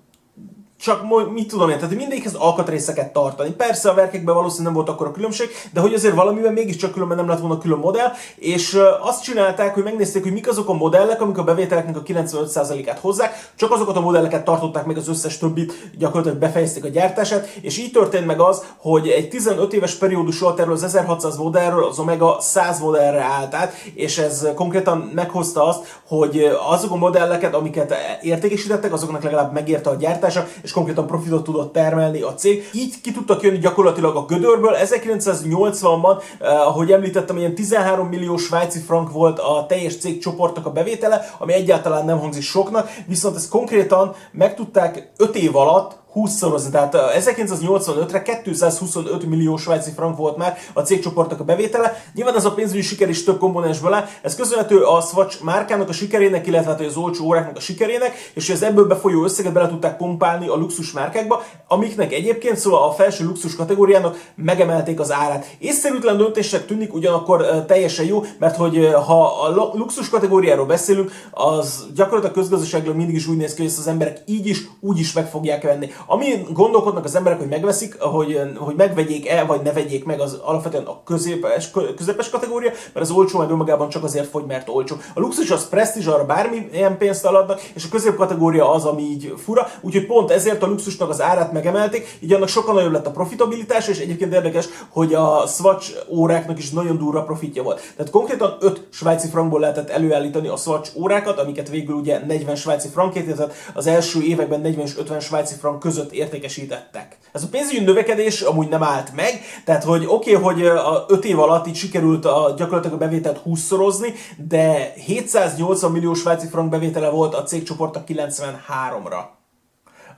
csak 0.80 1.30
mit 1.32 1.48
tudom 1.48 1.70
én, 1.70 1.76
tehát 1.76 1.96
mindegyikhez 1.96 2.34
alkatrészeket 2.34 3.14
tartani. 3.14 3.50
Persze 3.50 3.90
a 3.90 3.94
verkekben 3.94 4.36
valószínűleg 4.36 4.74
nem 4.74 4.84
volt 4.84 4.96
akkor 4.96 5.08
a 5.08 5.12
különbség, 5.12 5.50
de 5.74 5.80
hogy 5.80 5.94
azért 5.94 6.16
valamiben 6.16 6.54
mégiscsak 6.54 6.92
különben 6.92 7.18
nem 7.18 7.28
lett 7.28 7.40
volna 7.40 7.58
külön 7.58 7.78
modell, 7.78 8.12
és 8.36 8.80
azt 9.02 9.24
csinálták, 9.24 9.74
hogy 9.74 9.84
megnézték, 9.84 10.24
hogy 10.24 10.32
mik 10.32 10.48
azok 10.48 10.70
a 10.70 10.74
modellek, 10.74 11.22
amik 11.22 11.38
a 11.38 11.44
bevételeknek 11.44 11.98
a 11.98 12.02
95%-át 12.02 13.00
hozzák, 13.00 13.52
csak 13.56 13.72
azokat 13.72 13.96
a 13.96 14.02
modelleket 14.02 14.44
tartották 14.44 14.86
meg, 14.86 14.98
az 14.98 15.08
összes 15.08 15.38
többit 15.38 15.90
gyakorlatilag 15.98 16.38
befejezték 16.38 16.84
a 16.84 16.88
gyártását, 16.88 17.48
és 17.62 17.78
így 17.78 17.92
történt 17.92 18.26
meg 18.26 18.40
az, 18.40 18.64
hogy 18.78 19.08
egy 19.08 19.30
15 19.30 19.74
éves 19.74 19.94
periódus 19.94 20.42
alatt 20.42 20.60
erről 20.60 20.74
az 20.74 20.84
1600 20.84 21.38
modellről 21.38 21.84
az 21.86 22.00
Omega 22.00 22.38
100 22.40 22.80
modellre 22.80 23.22
állt 23.22 23.54
át, 23.54 23.74
és 23.94 24.18
ez 24.18 24.48
konkrétan 24.56 25.12
meghozta 25.14 25.68
azt, 25.68 26.00
hogy 26.08 26.52
azok 26.70 26.92
a 26.92 26.96
modelleket, 26.96 27.56
amiket 27.56 27.96
értékesítettek, 28.22 28.94
azoknak 28.94 29.24
legalább 29.24 29.54
megérte 29.54 29.90
a 29.90 29.96
gyártása, 29.96 30.48
és 30.70 30.76
konkrétan 30.76 31.08
profitot 31.08 31.44
tudott 31.44 31.74
termelni 31.74 32.22
a 32.22 32.34
cég. 32.34 32.70
Így 32.74 33.02
ki 33.02 33.12
tudtak 33.12 33.42
jönni 33.42 33.58
gyakorlatilag 33.58 34.16
a 34.16 34.26
gödörből. 34.26 34.76
1980-ban, 34.76 36.22
eh, 36.40 36.68
ahogy 36.68 36.92
említettem, 36.92 37.38
ilyen 37.38 37.56
13 37.56 38.08
millió 38.08 38.38
svájci 38.38 38.80
frank 38.80 39.12
volt 39.12 39.40
a 39.40 39.66
teljes 39.68 39.98
cég 39.98 40.20
csoportnak 40.20 40.66
a 40.66 40.72
bevétele, 40.72 41.36
ami 41.38 41.54
egyáltalán 41.54 42.06
nem 42.06 42.20
hangzik 42.20 42.44
soknak, 42.44 42.90
viszont 43.08 43.36
ezt 43.36 43.50
konkrétan 43.50 44.16
meg 44.32 44.56
tudták 44.56 45.12
5 45.18 45.36
év 45.36 45.56
alatt 45.56 45.98
20-szorozni. 46.16 46.70
Tehát 46.72 46.96
1985-re 47.20 48.22
225 48.22 49.26
millió 49.26 49.58
svájci 49.58 49.92
frank 49.92 50.18
volt 50.18 50.38
már 50.38 50.58
a 50.74 50.82
cégcsoportnak 50.82 51.40
a 51.40 51.44
bevétele. 51.44 52.04
Nyilván 52.14 52.36
ez 52.36 52.46
a 52.46 52.54
pénzügyi 52.54 52.82
siker 52.82 53.10
is 53.10 53.24
több 53.24 53.40
komponensből. 53.40 53.96
Ez 54.22 54.36
köszönhető 54.36 54.82
a 54.82 55.02
Swatch 55.02 55.44
márkának 55.44 55.90
a 55.90 55.94
sikerének, 55.94 56.48
illetve 56.48 56.72
hát 56.72 56.82
az 56.82 56.98
olcsó 56.98 57.26
óráknak 57.26 57.58
a 57.58 57.60
sikerének, 57.60 58.32
és 58.34 58.50
az 58.50 58.64
ebből 58.64 58.88
befolyó 58.88 59.24
összeget 59.24 59.54
bele 59.54 59.68
tudták 59.68 59.98
pompálni 59.98 60.48
a 60.48 60.56
luxus 60.56 60.92
márkákba, 60.92 61.44
amiknek 61.68 62.14
egyébként 62.14 62.58
szóval 62.58 62.84
a 62.84 62.92
felső 62.92 63.26
luxus 63.26 63.56
kategóriának 63.56 64.32
megemelték 64.36 65.00
az 65.00 65.12
árát. 65.12 65.56
Észszerűtlen 65.60 66.18
döntésnek 66.18 66.66
tűnik, 66.66 66.94
ugyanakkor 66.94 67.66
teljesen 67.66 68.06
jó, 68.06 68.24
mert 68.40 68.56
hogy 68.56 68.90
ha 69.06 69.44
a 69.44 69.50
luxus 69.74 70.10
kategóriáról 70.10 70.66
beszélünk, 70.66 71.12
az 71.32 71.86
gyakorlatilag 71.96 72.36
közgazdaságilag 72.36 72.96
mindig 72.96 73.16
is 73.16 73.28
úgy 73.28 73.38
néz 73.38 73.54
ki, 73.54 73.62
hogy 73.62 73.70
ezt 73.70 73.80
az 73.80 73.88
emberek 73.88 74.22
így 74.26 74.48
is, 74.48 74.70
úgy 74.80 75.00
is 75.00 75.14
meg 75.14 75.30
fogják 75.30 75.64
venni. 75.64 75.90
Ami 76.06 76.46
gondolkodnak 76.54 77.04
az 77.04 77.16
emberek, 77.16 77.40
hogy 77.40 77.48
megveszik, 77.48 78.00
hogy, 78.00 78.42
hogy 78.58 78.76
megvegyék-e, 78.76 79.44
vagy 79.44 79.62
ne 79.62 79.72
vegyék 79.72 80.06
meg, 80.06 80.20
az 80.20 80.40
alapvetően 80.44 80.86
a 80.86 81.04
középes, 81.04 81.72
közepes 81.96 82.30
kategória, 82.30 82.70
mert 82.70 83.06
az 83.06 83.12
olcsó 83.12 83.40
meg 83.40 83.50
önmagában 83.50 83.90
csak 83.90 84.04
azért 84.04 84.30
fogy, 84.30 84.46
mert 84.46 84.70
olcsó. 84.70 84.96
A 85.14 85.20
luxus 85.20 85.52
az 85.52 85.70
presztízs, 85.70 86.06
arra 86.06 86.26
bármilyen 86.26 86.98
pénzt 86.98 87.26
aladnak, 87.26 87.62
és 87.74 87.86
a 87.86 87.90
középkategória 87.92 88.72
az, 88.72 88.86
ami 88.86 89.02
így 89.02 89.34
fura, 89.38 89.68
úgyhogy 89.82 90.06
pont 90.06 90.32
ezért 90.32 90.64
a 90.64 90.68
luxusnak 90.68 91.10
az 91.10 91.22
árát 91.22 91.52
megemelték, 91.52 92.18
így 92.20 92.34
annak 92.34 92.48
sokkal 92.48 92.74
nagyobb 92.74 92.92
lett 92.92 93.08
a 93.08 93.12
profitabilitás, 93.12 93.88
és 93.88 94.00
egyébként 94.00 94.34
érdekes, 94.34 94.66
hogy 94.90 95.14
a 95.14 95.48
Swatch 95.48 95.92
óráknak 96.10 96.58
is 96.58 96.70
nagyon 96.70 96.98
durva 96.98 97.24
profitja 97.24 97.64
volt. 97.64 97.82
Tehát 97.96 98.12
konkrétan 98.12 98.58
5 98.60 98.88
svájci 98.90 99.28
frankból 99.28 99.60
lehetett 99.60 99.90
előállítani 99.90 100.48
a 100.48 100.56
Swatch 100.56 101.00
órákat, 101.00 101.40
amiket 101.40 101.70
végül 101.70 101.96
ugye 101.96 102.26
40 102.26 102.56
svájci 102.56 102.88
frankért, 102.88 103.36
tehát 103.36 103.54
az 103.74 103.88
első 103.88 104.22
években 104.24 104.62
40 104.62 104.86
és 104.86 104.98
50 104.98 105.20
svájci 105.20 105.56
frank 105.56 105.80
között 105.90 106.12
értékesítettek. 106.12 107.18
Ez 107.32 107.44
a 107.44 107.48
pénzügyi 107.52 107.84
növekedés 107.84 108.42
amúgy 108.42 108.68
nem 108.68 108.84
állt 108.84 109.16
meg, 109.16 109.42
tehát 109.66 109.84
hogy 109.84 110.06
oké, 110.08 110.36
okay, 110.36 110.44
hogy 110.44 110.66
a 110.66 111.06
5 111.08 111.26
év 111.26 111.40
alatt 111.40 111.68
így 111.68 111.76
sikerült 111.76 112.26
a, 112.26 112.54
gyakorlatilag 112.58 112.96
a 112.96 113.06
bevételt 113.06 113.42
20-szorozni, 113.46 114.14
de 114.38 114.94
780 114.96 115.92
millió 115.92 116.14
svájci 116.14 116.48
frank 116.48 116.70
bevétele 116.70 117.10
volt 117.10 117.36
a 117.36 117.44
cégcsoportnak 117.44 118.08
93-ra 118.08 119.39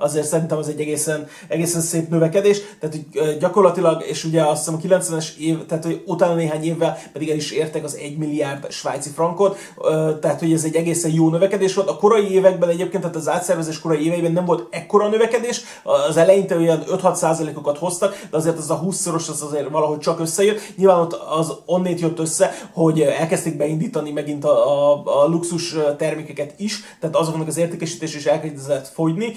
azért 0.02 0.28
szerintem 0.28 0.58
az 0.58 0.68
egy 0.68 0.80
egészen, 0.80 1.28
egészen 1.48 1.82
szép 1.82 2.10
növekedés. 2.10 2.62
Tehát 2.80 2.96
hogy 2.96 3.38
gyakorlatilag, 3.38 4.04
és 4.08 4.24
ugye 4.24 4.44
azt 4.44 4.58
hiszem 4.66 4.80
a 4.84 4.98
90-es 4.98 5.36
év, 5.36 5.66
tehát 5.66 5.84
hogy 5.84 6.04
utána 6.06 6.34
néhány 6.34 6.64
évvel 6.64 6.98
pedig 7.14 7.30
el 7.30 7.36
is 7.36 7.52
értek 7.52 7.84
az 7.84 7.96
1 7.96 8.18
milliárd 8.18 8.72
svájci 8.72 9.10
frankot, 9.10 9.58
tehát 10.22 10.40
hogy 10.40 10.54
ez 10.54 10.64
egy 10.64 10.76
egészen 10.76 11.12
jó 11.12 11.30
növekedés 11.30 11.74
volt. 11.74 11.90
A 11.90 11.98
korai 11.98 12.32
években 12.32 12.70
egyébként, 12.70 13.02
tehát 13.02 13.18
az 13.18 13.30
átszervezés 13.30 13.80
korai 13.80 14.06
éveiben 14.06 14.32
nem 14.32 14.46
volt 14.46 14.68
ekkora 14.70 15.08
növekedés, 15.08 15.62
az 15.84 16.18
eleinte 16.18 16.56
olyan 16.56 16.84
5-6 16.88 17.14
százalékokat 17.14 17.78
hoztak, 17.78 18.28
de 18.30 18.38
azért 18.38 18.58
az 18.58 18.70
a 18.70 18.82
20-szoros 18.86 19.30
az 19.30 19.42
azért 19.42 19.70
valahogy 19.70 20.00
csak 20.00 20.20
összejött. 20.20 20.60
Nyilván 20.78 21.00
ott 21.00 21.14
az 21.14 21.54
onnét 21.66 22.00
jött 22.00 22.20
össze, 22.20 22.52
hogy 22.74 23.02
elkezdték 23.02 23.58
beindítani 23.58 24.12
megint 24.12 24.46
a, 24.46 24.92
a, 24.92 25.02
a 25.22 25.28
luxus 25.28 25.76
termékeket 25.98 26.54
is, 26.58 26.80
tehát 27.00 27.16
azoknak 27.16 27.48
az 27.48 27.58
értékesítés 27.58 28.16
is 28.16 28.26
elkezdett 28.26 28.88
fogyni, 28.88 29.34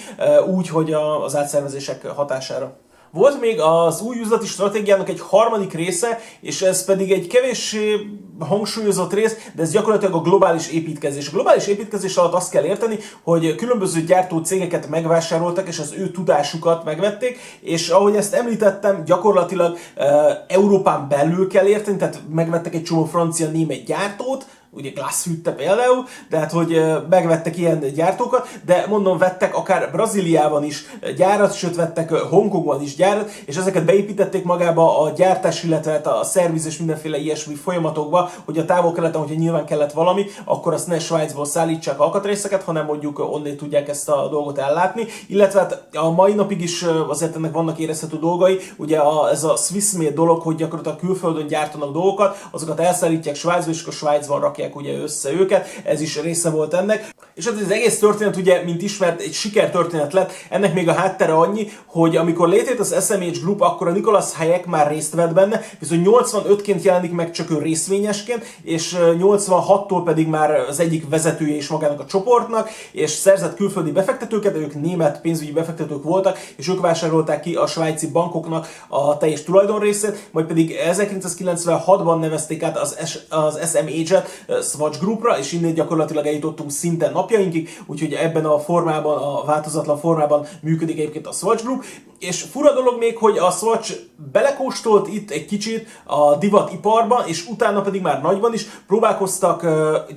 úgy, 0.55 0.69
hogy 0.69 0.93
az 1.25 1.37
átszervezések 1.37 2.07
hatására. 2.07 2.77
Volt 3.14 3.40
még 3.40 3.61
az 3.61 4.01
új 4.01 4.19
üzleti 4.19 4.47
stratégiának 4.47 5.09
egy 5.09 5.21
harmadik 5.21 5.73
része, 5.73 6.19
és 6.40 6.62
ez 6.62 6.85
pedig 6.85 7.12
egy 7.12 7.27
kevéssé 7.27 8.11
hangsúlyozott 8.38 9.12
rész, 9.12 9.37
de 9.55 9.62
ez 9.62 9.71
gyakorlatilag 9.71 10.14
a 10.14 10.21
globális 10.21 10.69
építkezés. 10.69 11.29
A 11.29 11.33
globális 11.33 11.67
építkezés 11.67 12.17
alatt 12.17 12.33
azt 12.33 12.51
kell 12.51 12.64
érteni, 12.64 12.99
hogy 13.23 13.55
különböző 13.55 14.01
gyártó 14.01 14.38
cégeket 14.38 14.88
megvásároltak, 14.88 15.69
és 15.69 15.79
az 15.79 15.93
ő 15.93 16.11
tudásukat 16.11 16.85
megvették, 16.85 17.38
és 17.61 17.88
ahogy 17.88 18.17
ezt 18.17 18.35
említettem, 18.35 19.05
gyakorlatilag 19.05 19.77
e, 19.95 20.45
Európán 20.49 21.09
belül 21.09 21.49
kell 21.49 21.67
érteni, 21.67 21.97
tehát 21.97 22.21
megvettek 22.31 22.75
egy 22.75 22.83
csomó 22.83 23.05
francia-német 23.05 23.85
gyártót, 23.85 24.47
ugye 24.76 24.90
Glasshütte 24.90 25.52
például, 25.52 26.04
de 26.28 26.38
hát 26.38 26.52
hogy 26.52 26.82
megvettek 27.10 27.58
ilyen 27.58 27.80
gyártókat, 27.94 28.48
de 28.66 28.84
mondom, 28.88 29.18
vettek 29.18 29.56
akár 29.56 29.90
Brazíliában 29.92 30.64
is 30.64 30.84
gyárat, 31.16 31.54
sőt 31.54 31.76
vettek 31.76 32.12
Hongkongban 32.14 32.82
is 32.82 32.94
gyárat, 32.94 33.30
és 33.44 33.56
ezeket 33.56 33.84
beépítették 33.84 34.44
magába 34.44 35.00
a 35.00 35.10
gyártás, 35.10 35.62
illetve 35.62 35.92
hát 35.92 36.06
a 36.06 36.24
szerviz 36.24 36.66
és 36.66 36.78
mindenféle 36.78 37.18
ilyesmi 37.18 37.54
folyamatokba, 37.54 38.30
hogy 38.44 38.58
a 38.58 38.64
távol-keleten, 38.64 39.20
hogyha 39.20 39.34
nyilván 39.34 39.66
kellett 39.66 39.92
valami, 39.92 40.26
akkor 40.44 40.74
azt 40.74 40.87
ne 40.87 40.98
Svájcból 40.98 41.44
szállítsák 41.44 42.00
alkatrészeket, 42.00 42.62
hanem 42.62 42.84
mondjuk 42.84 43.18
onnét 43.18 43.56
tudják 43.56 43.88
ezt 43.88 44.08
a 44.08 44.28
dolgot 44.28 44.58
ellátni, 44.58 45.06
illetve 45.26 45.60
hát 45.60 45.82
a 45.92 46.10
mai 46.10 46.34
napig 46.34 46.60
is 46.60 46.84
azért 47.08 47.37
ennek 47.37 47.52
vannak 47.52 47.78
érezhető 47.78 48.18
dolgai, 48.18 48.58
ugye 48.76 48.98
a, 48.98 49.30
ez 49.30 49.44
a 49.44 49.56
Swiss 49.56 49.92
made 49.92 50.10
dolog, 50.10 50.42
hogy 50.42 50.56
gyakorlatilag 50.56 50.98
külföldön 50.98 51.46
gyártanak 51.46 51.92
dolgokat, 51.92 52.46
azokat 52.50 52.80
elszállítják 52.80 53.34
Svájcba, 53.34 53.70
és 53.70 53.82
akkor 53.82 53.92
Svájcban 53.92 54.40
rakják 54.40 54.63
rakják 54.64 54.77
ugye 54.77 55.03
össze 55.03 55.33
őket, 55.33 55.66
ez 55.85 56.00
is 56.00 56.20
része 56.20 56.50
volt 56.50 56.74
ennek. 56.74 57.12
És 57.35 57.44
hát 57.44 57.61
az 57.61 57.70
egész 57.70 57.98
történet 57.98 58.37
ugye, 58.37 58.62
mint 58.62 58.83
ismert, 58.83 59.20
egy 59.20 59.33
sikertörténet 59.33 60.12
lett. 60.12 60.33
Ennek 60.50 60.74
még 60.74 60.88
a 60.88 60.92
háttere 60.92 61.33
annyi, 61.33 61.68
hogy 61.87 62.16
amikor 62.16 62.48
létrejött 62.48 62.81
az 62.81 63.05
SMH 63.07 63.40
Group, 63.40 63.61
akkor 63.61 63.88
a 63.88 63.90
Nicholas 63.90 64.35
Hayek 64.35 64.66
már 64.66 64.90
részt 64.90 65.14
vett 65.14 65.33
benne, 65.33 65.61
viszont 65.79 66.07
85-ként 66.11 66.83
jelenik 66.83 67.12
meg 67.12 67.31
csak 67.31 67.50
ő 67.50 67.59
részvényesként, 67.59 68.44
és 68.62 68.96
86-tól 68.98 70.03
pedig 70.05 70.27
már 70.27 70.50
az 70.50 70.81
egyik 70.81 71.09
vezetője 71.09 71.57
is 71.57 71.68
magának 71.68 72.00
a 72.00 72.07
csoportnak, 72.07 72.70
és 72.92 73.11
szerzett 73.11 73.57
külföldi 73.57 73.90
befektetőket, 73.90 74.57
ők 74.57 74.74
német 74.74 75.20
pénzügyi 75.20 75.53
befektetők 75.53 76.03
voltak, 76.03 76.38
és 76.57 76.68
ők 76.68 76.81
vásárolták 76.81 77.40
ki 77.40 77.55
a 77.55 77.66
svájci 77.66 78.11
bankoknak 78.11 78.68
a 78.88 79.16
teljes 79.16 79.42
tulajdonrészét, 79.42 80.29
majd 80.31 80.46
pedig 80.46 80.74
1996-ban 80.90 82.20
nevezték 82.20 82.62
át 82.62 82.79
az, 82.79 82.96
az 83.29 83.70
SMH-et 83.70 84.29
Swatch 84.62 85.01
Groupra, 85.01 85.38
és 85.38 85.53
innen 85.53 85.75
gyakorlatilag 85.75 86.27
eljutottunk 86.27 86.71
szinte 86.71 87.11
napjainkig, 87.11 87.69
úgyhogy 87.87 88.12
ebben 88.12 88.45
a 88.45 88.59
formában, 88.59 89.23
a 89.23 89.45
változatlan 89.45 89.99
formában 89.99 90.47
működik 90.62 90.99
egyébként 90.99 91.27
a 91.27 91.33
Swatch 91.33 91.64
Group, 91.64 91.85
és 92.19 92.43
fura 92.43 92.73
dolog 92.73 92.99
még, 92.99 93.17
hogy 93.17 93.38
a 93.38 93.51
Swatch 93.51 93.93
belekóstolt 94.33 95.09
itt 95.09 95.31
egy 95.31 95.47
kicsit 95.47 95.87
a 96.05 96.37
divatiparban, 96.37 97.27
és 97.27 97.47
utána 97.47 97.81
pedig 97.81 98.03
már 98.03 98.23
nagyban 98.23 98.53
is 98.53 98.67
próbálkoztak 98.87 99.67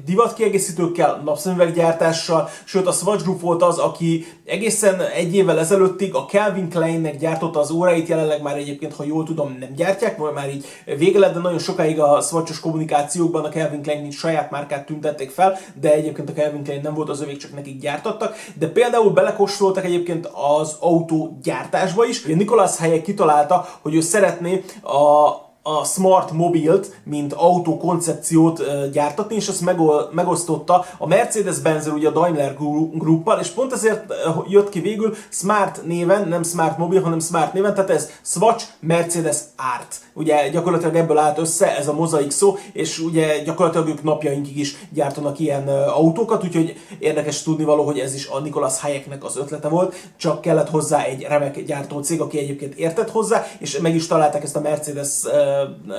divatkiegészítőkkel, 0.05 1.21
napszemüveggyártással, 1.25 2.49
sőt 2.65 2.87
a 2.87 2.91
Swatch 2.91 3.23
Group 3.23 3.41
volt 3.41 3.63
az, 3.63 3.77
aki 3.77 4.25
egészen 4.45 5.01
egy 5.01 5.35
évvel 5.35 5.59
ezelőttig 5.59 6.13
a 6.13 6.25
Calvin 6.25 6.69
Kleinnek 6.69 7.17
gyártotta 7.17 7.59
az 7.59 7.71
óráit, 7.71 8.07
jelenleg 8.07 8.41
már 8.41 8.57
egyébként, 8.57 8.95
ha 8.95 9.03
jól 9.03 9.23
tudom, 9.23 9.57
nem 9.59 9.73
gyártják, 9.75 10.17
vagy 10.17 10.33
már 10.33 10.49
így 10.49 10.65
vége 10.97 11.19
lett, 11.19 11.33
de 11.33 11.39
nagyon 11.39 11.59
sokáig 11.59 11.99
a 11.99 12.21
Swatchos 12.21 12.59
kommunikációkban 12.59 13.45
a 13.45 13.49
Calvin 13.49 13.81
Klein 13.81 14.01
mint 14.01 14.13
saját 14.27 14.51
márkát 14.51 14.85
tüntették 14.85 15.29
fel, 15.29 15.57
de 15.73 15.93
egyébként 15.93 16.29
a 16.29 16.33
Calvin 16.33 16.63
Klein 16.63 16.81
nem 16.83 16.93
volt 16.93 17.09
az 17.09 17.21
övék, 17.21 17.37
csak 17.37 17.53
nekik 17.53 17.79
gyártottak, 17.79 18.35
de 18.53 18.67
például 18.67 19.09
belekóstoltak 19.09 19.85
egyébként 19.85 20.29
az 20.59 20.75
autógyártásba, 20.79 21.97
másba 21.97 22.05
is. 22.05 22.35
Nikolász 22.35 22.79
Hayek 22.79 23.01
kitalálta, 23.01 23.67
hogy 23.81 23.95
ő 23.95 24.01
szeretné 24.01 24.63
a 24.83 25.31
a 25.79 25.83
Smart 25.83 26.31
Mobilt, 26.31 26.91
mint 27.03 27.33
autó 27.33 27.77
koncepciót 27.77 28.63
gyártatni, 28.91 29.35
és 29.35 29.47
ezt 29.47 29.63
megosztotta 30.11 30.85
a 30.97 31.07
Mercedes-Benz, 31.07 31.87
ugye 31.87 32.07
a 32.07 32.11
Daimler 32.11 32.55
Gruppal, 32.93 33.39
és 33.39 33.47
pont 33.47 33.73
ezért 33.73 34.13
jött 34.47 34.69
ki 34.69 34.79
végül 34.79 35.15
Smart 35.29 35.85
néven, 35.85 36.27
nem 36.27 36.43
Smart 36.43 36.77
Mobil, 36.77 37.01
hanem 37.01 37.19
Smart 37.19 37.53
néven, 37.53 37.73
tehát 37.73 37.89
ez 37.89 38.09
Swatch 38.21 38.65
Mercedes 38.79 39.37
Art. 39.75 39.95
Ugye 40.13 40.49
gyakorlatilag 40.49 40.95
ebből 40.95 41.17
állt 41.17 41.37
össze 41.37 41.77
ez 41.77 41.87
a 41.87 41.93
mozaik 41.93 42.31
szó, 42.31 42.57
és 42.73 42.99
ugye 42.99 43.39
gyakorlatilag 43.43 43.87
ők 43.87 44.03
napjainkig 44.03 44.57
is 44.57 44.75
gyártanak 44.93 45.39
ilyen 45.39 45.67
autókat, 45.87 46.43
úgyhogy 46.43 46.75
érdekes 46.99 47.43
tudni 47.43 47.63
való, 47.63 47.83
hogy 47.83 47.99
ez 47.99 48.13
is 48.13 48.27
a 48.27 48.39
Nicholas 48.39 48.79
Hayeknek 48.79 49.23
az 49.23 49.37
ötlete 49.37 49.67
volt, 49.67 49.95
csak 50.17 50.41
kellett 50.41 50.69
hozzá 50.69 51.03
egy 51.03 51.21
remek 51.21 51.63
gyártó 51.63 52.01
cég, 52.01 52.21
aki 52.21 52.37
egyébként 52.37 52.75
értett 52.75 53.09
hozzá, 53.09 53.45
és 53.59 53.77
meg 53.77 53.95
is 53.95 54.07
találták 54.07 54.43
ezt 54.43 54.55
a 54.55 54.61
Mercedes 54.61 55.09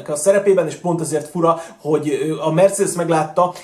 a 0.07 0.17
szerepében, 0.17 0.67
és 0.67 0.75
pont 0.75 1.01
ezért 1.01 1.29
fura, 1.29 1.61
hogy 1.81 2.37
a 2.41 2.53
Mercedes 2.53 2.95
meglátta 2.95 3.55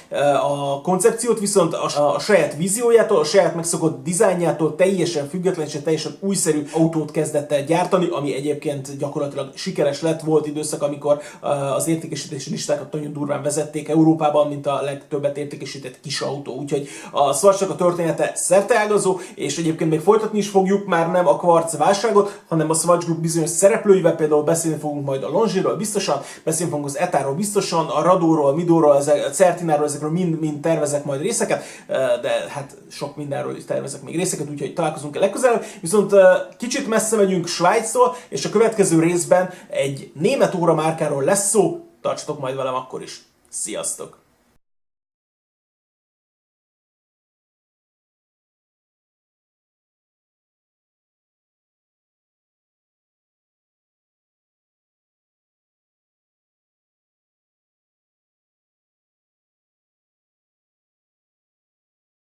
a 0.43 0.81
koncepciót, 0.81 1.39
viszont 1.39 1.75
a, 1.75 2.15
a 2.15 2.19
saját 2.19 2.57
víziójától, 2.57 3.19
a 3.19 3.25
saját 3.25 3.55
megszokott 3.55 4.05
dizájnjától 4.05 4.75
teljesen 4.75 5.29
független 5.29 5.67
és 5.67 5.79
teljesen 5.83 6.17
újszerű 6.21 6.67
autót 6.73 7.11
kezdett 7.11 7.53
el 7.53 7.65
gyártani, 7.65 8.09
ami 8.11 8.35
egyébként 8.35 8.99
gyakorlatilag 8.99 9.51
sikeres 9.55 10.03
lett. 10.03 10.21
Volt 10.21 10.47
időszak, 10.47 10.83
amikor 10.83 11.21
az 11.77 11.89
értékesítési 11.89 12.51
listákat 12.51 12.93
nagyon 12.93 13.13
durván 13.13 13.43
vezették 13.43 13.89
Európában, 13.89 14.49
mint 14.49 14.67
a 14.67 14.81
legtöbbet 14.83 15.37
értékesített 15.37 16.01
kis 16.01 16.21
autó. 16.21 16.55
Úgyhogy 16.55 16.89
a 17.11 17.33
swatch 17.33 17.71
a 17.71 17.75
története 17.77 18.33
szerteágazó, 18.35 19.19
és 19.35 19.59
egyébként 19.59 19.91
még 19.91 20.01
folytatni 20.01 20.39
is 20.39 20.49
fogjuk 20.49 20.87
már 20.87 21.11
nem 21.11 21.29
a 21.29 21.37
kvarc 21.37 21.77
válságot, 21.77 22.43
hanem 22.49 22.71
a 22.71 22.75
Swatch 22.75 23.05
Group 23.05 23.21
bizonyos 23.21 23.51
szereplőivel, 23.51 24.15
például 24.15 24.43
beszélni 24.43 24.79
fogunk 24.79 25.05
majd 25.05 25.23
a 25.23 25.29
Longiról, 25.29 25.77
biztosan, 25.85 26.23
beszélni 26.45 26.71
fogunk 26.71 26.89
az 26.89 26.99
Etáról 26.99 27.35
biztosan, 27.35 27.87
a 27.87 28.03
Radóról, 28.03 28.55
Midóról, 28.55 28.97
ezek, 28.97 29.27
a 29.27 29.31
Certináról, 29.31 29.85
ezekről 29.85 30.11
mind, 30.11 30.41
mind 30.41 30.61
tervezek 30.61 31.05
majd 31.05 31.21
részeket, 31.21 31.65
de 32.23 32.31
hát 32.49 32.77
sok 32.91 33.17
mindenről 33.17 33.57
is 33.57 33.65
tervezek 33.65 34.03
még 34.03 34.17
részeket, 34.17 34.51
úgyhogy 34.51 34.75
találkozunk 34.75 35.17
legközelebb. 35.17 35.65
Viszont 35.81 36.13
kicsit 36.59 36.89
messze 36.89 37.17
megyünk 37.17 37.47
Svájctól, 37.47 38.17
és 38.29 38.45
a 38.45 38.51
következő 38.51 39.01
részben 39.01 39.51
egy 39.71 40.11
német 40.15 40.55
óra 40.55 40.75
márkáról 40.75 41.25
lesz 41.25 41.49
szó, 41.49 41.81
tartsatok 42.01 42.41
majd 42.41 42.57
velem 42.57 42.75
akkor 42.75 43.03
is. 43.03 43.23
Sziasztok! 43.49 44.24